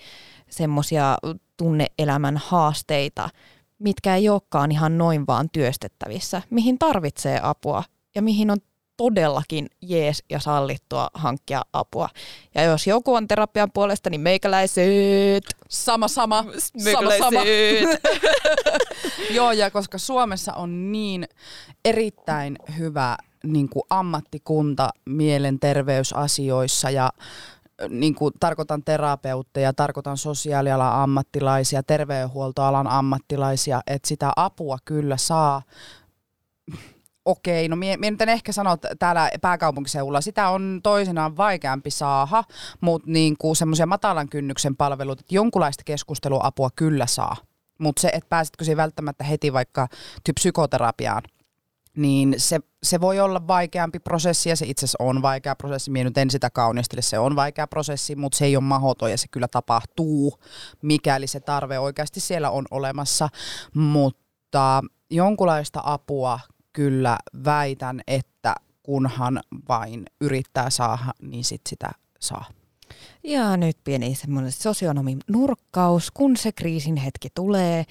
semmoisia 0.50 1.18
tunneelämän 1.58 2.38
haasteita, 2.38 3.30
mitkä 3.80 4.16
ei 4.16 4.30
olekaan 4.30 4.72
ihan 4.72 4.98
noin 4.98 5.28
vaan 5.28 5.50
työstettävissä, 5.50 6.42
mihin 6.50 6.80
tarvitsee 6.80 7.40
apua 7.44 7.84
ja 8.16 8.22
mihin 8.22 8.52
on 8.52 8.58
todellakin 8.98 9.68
jees 9.82 10.24
ja 10.30 10.40
sallittua 10.40 11.08
hankkia 11.14 11.62
apua. 11.74 12.10
Ja 12.56 12.64
jos 12.64 12.88
joku 12.88 13.14
on 13.14 13.28
terapian 13.28 13.72
puolesta, 13.74 14.10
niin 14.10 14.22
meikäläiset. 14.22 15.44
Sama, 15.70 16.08
sama. 16.08 16.46
Sama, 16.94 17.12
sama. 17.18 17.40
Joo, 19.36 19.52
ja 19.52 19.72
koska 19.72 19.98
Suomessa 19.98 20.54
on 20.54 20.92
niin 20.92 21.28
erittäin 21.86 22.58
hyvä 22.78 23.18
niin 23.44 23.70
kuin 23.70 23.84
ammattikunta 23.90 24.90
mielenterveysasioissa 25.06 26.90
ja 26.90 27.10
niin 27.90 28.16
kuin, 28.16 28.34
tarkoitan 28.40 28.84
terapeutteja, 28.84 29.74
tarkoitan 29.74 30.18
sosiaalialan 30.18 30.94
ammattilaisia, 30.94 31.84
terveydenhuoltoalan 31.84 32.88
ammattilaisia, 32.88 33.82
että 33.88 34.08
sitä 34.08 34.32
apua 34.36 34.78
kyllä 34.86 35.18
saa 35.18 35.62
okei, 37.28 37.68
no 37.68 37.76
mie, 37.76 37.98
mie 37.98 38.12
nyt 38.12 38.22
en 38.22 38.30
ehkä 38.30 38.52
sano 38.52 38.78
täällä 39.00 39.30
pääkaupunkiseudulla, 39.42 40.22
sitä 40.22 40.50
on 40.50 40.80
toisinaan 40.84 41.38
vaikeampi 41.38 41.92
saada, 41.92 42.44
mutta 42.82 43.12
niin 43.12 43.36
semmoisia 43.54 43.86
matalan 43.86 44.30
kynnyksen 44.30 44.76
palveluita, 44.76 45.20
että 45.20 45.36
jonkunlaista 45.36 45.84
keskusteluapua 45.84 46.70
kyllä 46.76 47.06
saa. 47.06 47.36
Mutta 47.80 48.02
se, 48.02 48.08
että 48.08 48.30
pääsitkö 48.30 48.66
siihen 48.66 48.78
välttämättä 48.78 49.24
heti 49.24 49.54
vaikka 49.54 49.88
psykoterapiaan, 50.40 51.24
niin 51.98 52.36
se, 52.38 52.60
se 52.84 53.02
voi 53.02 53.20
olla 53.20 53.48
vaikeampi 53.48 54.00
prosessi 54.00 54.50
ja 54.50 54.56
se 54.56 54.66
itse 54.66 54.86
asiassa 54.86 55.04
on 55.04 55.22
vaikea 55.22 55.56
prosessi. 55.56 55.92
Minä 55.92 56.04
nyt 56.04 56.18
en 56.18 56.32
sitä 56.32 56.50
kaunistele, 56.50 57.02
se 57.02 57.20
on 57.20 57.36
vaikea 57.36 57.68
prosessi, 57.68 58.16
mutta 58.16 58.38
se 58.38 58.46
ei 58.46 58.56
ole 58.56 58.64
mahdoton 58.64 59.12
ja 59.12 59.18
se 59.18 59.28
kyllä 59.32 59.48
tapahtuu, 59.48 60.40
mikäli 60.82 61.28
se 61.28 61.40
tarve 61.40 61.80
oikeasti 61.80 62.20
siellä 62.20 62.50
on 62.50 62.66
olemassa. 62.72 63.30
Mutta 63.74 64.84
jonkunlaista 65.10 65.82
apua 65.84 66.40
kyllä 66.78 67.18
väitän, 67.46 68.02
että 68.08 68.56
kunhan 68.84 69.40
vain 69.70 70.06
yrittää 70.22 70.70
saada, 70.70 71.14
niin 71.22 71.44
sit 71.44 71.62
sitä 71.70 71.92
saa. 72.20 72.46
Ja 73.24 73.58
nyt 73.58 73.78
pieni 73.84 74.16
semmoinen 74.16 74.52
sosionomin 74.52 75.20
nurkkaus. 75.28 76.12
Kun 76.12 76.38
se 76.38 76.52
kriisin 76.52 76.96
hetki 76.96 77.30
tulee, 77.36 77.86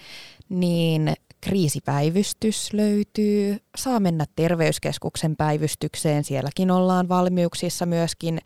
niin 0.49 1.15
kriisipäivystys 1.41 2.73
löytyy. 2.73 3.59
Saa 3.77 4.01
mennä 4.01 4.25
terveyskeskuksen 4.37 5.37
päivystykseen. 5.37 6.25
Sielläkin 6.25 6.71
ollaan 6.71 7.09
valmiuksissa 7.09 7.87
myöskin 7.87 8.39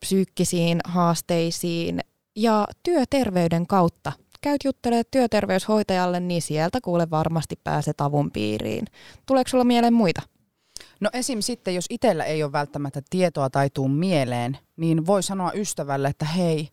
psyykkisiin 0.00 0.80
haasteisiin. 0.84 2.00
Ja 2.36 2.66
työterveyden 2.82 3.66
kautta 3.66 4.12
käyt 4.40 4.64
juttelemaan 4.64 5.04
työterveyshoitajalle, 5.10 6.20
niin 6.20 6.42
sieltä 6.42 6.78
kuule 6.80 7.10
varmasti 7.10 7.60
pääset 7.64 8.00
avun 8.00 8.30
piiriin. 8.30 8.86
Tuleeko 9.26 9.48
sulla 9.48 9.64
mieleen 9.64 9.94
muita? 9.94 10.22
No 11.00 11.10
esim. 11.12 11.40
sitten, 11.40 11.74
jos 11.74 11.86
itsellä 11.90 12.24
ei 12.24 12.42
ole 12.42 12.52
välttämättä 12.52 13.02
tietoa 13.10 13.50
tai 13.50 13.70
tuu 13.70 13.88
mieleen, 13.88 14.58
niin 14.76 15.06
voi 15.06 15.22
sanoa 15.22 15.52
ystävälle, 15.52 16.08
että 16.08 16.24
hei, 16.24 16.68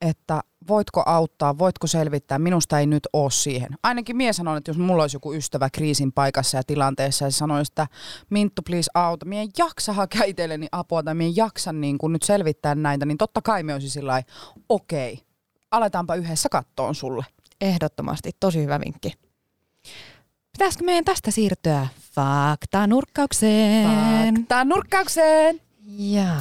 että 0.00 0.40
voitko 0.68 1.02
auttaa, 1.06 1.58
voitko 1.58 1.86
selvittää, 1.86 2.38
minusta 2.38 2.78
ei 2.78 2.86
nyt 2.86 3.08
ole 3.12 3.30
siihen. 3.30 3.68
Ainakin 3.82 4.16
mies 4.16 4.36
sanoo, 4.36 4.56
että 4.56 4.70
jos 4.70 4.78
mulla 4.78 5.02
olisi 5.02 5.16
joku 5.16 5.34
ystävä 5.34 5.70
kriisin 5.70 6.12
paikassa 6.12 6.56
ja 6.56 6.62
tilanteessa 6.66 7.24
ja 7.24 7.30
sanoisi, 7.30 7.70
että 7.72 7.86
Minttu 8.30 8.62
please 8.62 8.90
auta, 8.94 9.26
mie 9.26 9.42
en 9.42 9.48
jaksa 9.58 9.92
hakea 9.92 10.24
itselleni 10.24 10.66
apua 10.72 11.02
tai 11.02 11.14
mie 11.14 11.26
en 11.26 11.36
jaksa 11.36 11.72
niin 11.72 11.98
kun 11.98 12.12
nyt 12.12 12.22
selvittää 12.22 12.74
näitä, 12.74 13.06
niin 13.06 13.18
totta 13.18 13.42
kai 13.42 13.62
me 13.62 13.74
olisi 13.74 13.90
sillä 13.90 14.22
okei, 14.68 15.12
okay, 15.12 15.24
aletaanpa 15.76 16.14
yhdessä 16.14 16.48
kattoon 16.48 16.94
sulle. 16.94 17.24
Ehdottomasti, 17.60 18.30
tosi 18.40 18.62
hyvä 18.62 18.80
vinkki. 18.80 19.12
Pitäisikö 20.52 20.84
meidän 20.84 21.04
tästä 21.04 21.30
siirtyä 21.30 21.88
fakta-nurkkaukseen? 22.14 23.88
Fakta-nurkkaukseen! 24.36 25.60
Jaa. 25.86 26.40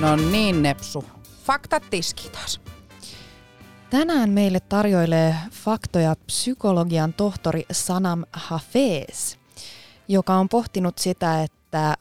No 0.00 0.16
niin, 0.16 0.62
Nepsu. 0.62 1.04
Faktat 1.44 1.82
tiski 1.90 2.28
taas. 2.28 2.60
Tänään 3.90 4.30
meille 4.30 4.60
tarjoilee 4.60 5.36
faktoja 5.50 6.14
psykologian 6.26 7.12
tohtori 7.12 7.66
Sanam 7.72 8.24
Hafez, 8.32 9.36
joka 10.08 10.34
on 10.34 10.48
pohtinut 10.48 10.98
sitä, 10.98 11.42
että 11.42 11.94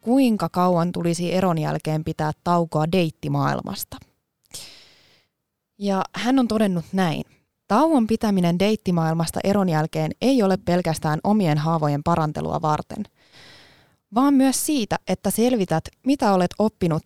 kuinka 0.00 0.48
kauan 0.48 0.92
tulisi 0.92 1.34
eron 1.34 1.58
jälkeen 1.58 2.04
pitää 2.04 2.32
taukoa 2.44 2.92
deittimaailmasta. 2.92 3.96
Ja 5.78 6.04
hän 6.14 6.38
on 6.38 6.48
todennut 6.48 6.84
näin. 6.92 7.24
Tauon 7.68 8.06
pitäminen 8.06 8.58
deittimaailmasta 8.58 9.40
eron 9.44 9.68
jälkeen 9.68 10.12
ei 10.20 10.42
ole 10.42 10.56
pelkästään 10.56 11.20
omien 11.24 11.58
haavojen 11.58 12.02
parantelua 12.02 12.62
varten, 12.62 13.04
vaan 14.14 14.34
myös 14.34 14.66
siitä, 14.66 14.96
että 15.08 15.30
selvität, 15.30 15.84
mitä 16.06 16.32
olet 16.32 16.50
oppinut 16.58 17.02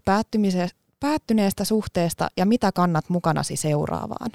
päättyneestä 1.01 1.65
suhteesta 1.65 2.29
ja 2.37 2.47
mitä 2.47 2.73
kannat 2.73 3.09
mukanasi 3.09 3.57
seuraavaan. 3.57 4.31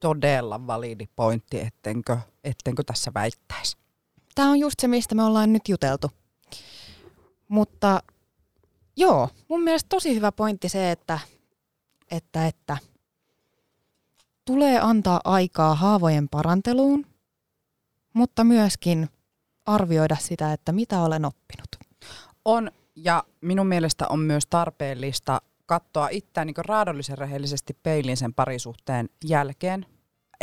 Todella 0.00 0.66
validi 0.66 1.06
pointti, 1.16 1.60
ettenkö, 1.60 2.18
ettenkö 2.44 2.82
tässä 2.86 3.10
väittäisi. 3.14 3.76
Tämä 4.34 4.50
on 4.50 4.58
just 4.58 4.80
se, 4.80 4.88
mistä 4.88 5.14
me 5.14 5.22
ollaan 5.22 5.52
nyt 5.52 5.68
juteltu. 5.68 6.10
Mutta 7.48 8.02
joo, 8.96 9.28
mun 9.48 9.62
mielestä 9.62 9.88
tosi 9.88 10.14
hyvä 10.14 10.32
pointti 10.32 10.68
se, 10.68 10.90
että, 10.90 11.18
että, 12.10 12.46
että 12.46 12.76
tulee 14.44 14.80
antaa 14.80 15.20
aikaa 15.24 15.74
haavojen 15.74 16.28
paranteluun, 16.28 17.06
mutta 18.12 18.44
myöskin 18.44 19.08
arvioida 19.66 20.16
sitä, 20.20 20.52
että 20.52 20.72
mitä 20.72 21.00
olen 21.00 21.24
oppinut. 21.24 21.68
On, 22.44 22.70
ja 22.96 23.24
minun 23.40 23.66
mielestä 23.66 24.06
on 24.08 24.18
myös 24.18 24.46
tarpeellista 24.46 25.40
katsoa 25.66 26.08
itseään 26.08 26.46
niin 26.46 26.54
raadollisen 26.56 27.18
rehellisesti 27.18 27.76
peilin 27.82 28.16
sen 28.16 28.34
parisuhteen 28.34 29.08
jälkeen. 29.24 29.86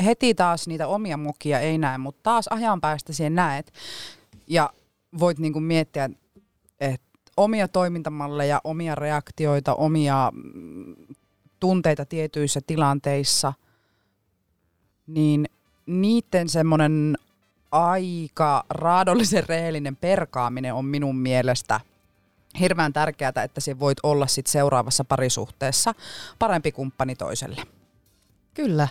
Heti 0.05 0.35
taas 0.35 0.67
niitä 0.67 0.87
omia 0.87 1.17
mukia 1.17 1.59
ei 1.59 1.77
näe, 1.77 1.97
mutta 1.97 2.19
taas 2.23 2.47
ajan 2.47 2.81
päästä 2.81 3.13
siihen 3.13 3.35
näet. 3.35 3.73
Ja 4.47 4.69
voit 5.19 5.39
niin 5.39 5.53
kuin 5.53 5.63
miettiä, 5.63 6.09
että 6.81 7.11
omia 7.37 7.67
toimintamalleja, 7.67 8.61
omia 8.63 8.95
reaktioita, 8.95 9.75
omia 9.75 10.31
mm, 10.33 10.95
tunteita 11.59 12.05
tietyissä 12.05 12.59
tilanteissa, 12.67 13.53
niin 15.07 15.49
niiden 15.85 16.49
semmoinen 16.49 17.17
aika 17.71 18.63
raadollisen 18.69 19.43
rehellinen 19.49 19.95
perkaaminen 19.95 20.73
on 20.73 20.85
minun 20.85 21.17
mielestä 21.17 21.79
hirveän 22.59 22.93
tärkeää, 22.93 23.33
että 23.43 23.61
se 23.61 23.79
voit 23.79 23.97
olla 24.03 24.27
sit 24.27 24.47
seuraavassa 24.47 25.03
parisuhteessa 25.03 25.93
parempi 26.39 26.71
kumppani 26.71 27.15
toiselle. 27.15 27.61
Kyllä. 28.53 28.87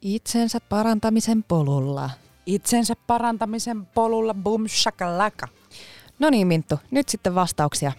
Itsensä 0.00 0.60
parantamisen 0.68 1.42
polulla. 1.42 2.10
Itsensä 2.46 2.94
parantamisen 3.06 3.86
polulla, 3.86 4.34
boom 4.34 4.68
shakalaka. 4.68 5.48
No 6.18 6.30
niin 6.30 6.46
Minttu, 6.46 6.80
nyt 6.90 7.08
sitten 7.08 7.34
vastauksia. 7.34 7.92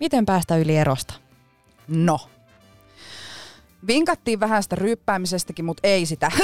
Miten 0.00 0.26
päästä 0.26 0.56
yli 0.56 0.76
erosta? 0.76 1.14
No. 1.88 2.18
Vinkattiin 3.86 4.40
vähän 4.40 4.62
sitä 4.62 4.76
ryyppäämisestäkin, 4.76 5.64
mutta 5.64 5.80
ei 5.84 6.06
sitä. 6.06 6.30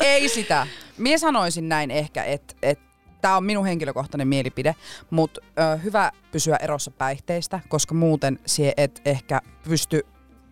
ei 0.00 0.28
sitä. 0.28 0.66
Mie 0.98 1.18
sanoisin 1.18 1.68
näin 1.68 1.90
ehkä, 1.90 2.24
että 2.24 2.54
et, 2.62 2.80
tämä 3.20 3.36
on 3.36 3.44
minun 3.44 3.66
henkilökohtainen 3.66 4.28
mielipide, 4.28 4.74
mutta 5.10 5.40
hyvä 5.84 6.12
pysyä 6.32 6.56
erossa 6.56 6.90
päihteistä, 6.90 7.60
koska 7.68 7.94
muuten 7.94 8.38
sie 8.46 8.72
et 8.76 9.02
ehkä 9.04 9.40
pysty 9.68 10.06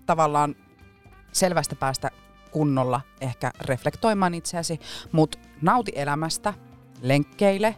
tavallaan 0.07 0.57
selvästä 1.33 1.77
päästä 1.77 2.11
kunnolla 2.55 3.01
ehkä 3.21 3.51
reflektoimaan 3.61 4.35
itseäsi, 4.35 4.81
mutta 5.13 5.39
nauti 5.63 5.93
elämästä, 5.95 6.55
lenkkeile, 7.03 7.77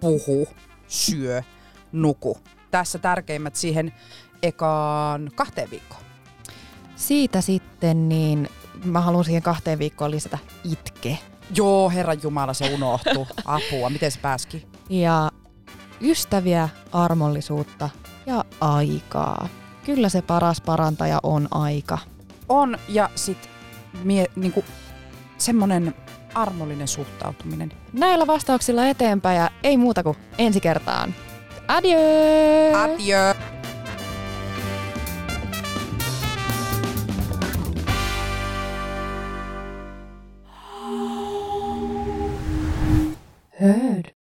puhu, 0.00 0.48
syö, 0.88 1.42
nuku. 1.92 2.38
Tässä 2.70 2.98
tärkeimmät 2.98 3.56
siihen 3.56 3.92
ekaan 4.42 5.30
kahteen 5.34 5.70
viikkoon. 5.70 6.02
Siitä 6.96 7.40
sitten 7.40 8.08
niin 8.08 8.48
mä 8.84 9.00
haluan 9.00 9.24
siihen 9.24 9.42
kahteen 9.42 9.78
viikkoon 9.78 10.10
lisätä 10.10 10.38
itke. 10.64 11.18
Joo, 11.54 11.90
Herran 11.90 12.18
Jumala, 12.22 12.54
se 12.54 12.74
unohtuu. 12.74 13.28
Apua, 13.44 13.90
miten 13.90 14.10
se 14.10 14.18
pääski? 14.20 14.66
Ja 14.88 15.30
ystäviä, 16.02 16.68
armollisuutta 16.92 17.90
ja 18.26 18.44
aikaa. 18.60 19.48
Kyllä 19.84 20.08
se 20.08 20.22
paras 20.22 20.60
parantaja 20.60 21.20
on 21.22 21.48
aika. 21.50 21.98
On, 22.48 22.78
ja 22.88 23.10
sit 23.14 23.50
mie, 24.04 24.26
niinku, 24.36 24.64
semmonen 25.38 25.94
armollinen 26.34 26.88
suhtautuminen. 26.88 27.72
Näillä 27.92 28.26
vastauksilla 28.26 28.86
eteenpäin 28.86 29.36
ja 29.36 29.50
ei 29.62 29.76
muuta 29.76 30.02
kuin 30.02 30.16
ensi 30.38 30.60
kertaan. 30.60 31.14
Adieu! 31.68 32.74
Adieu! 32.74 33.34
Heard. 43.60 44.15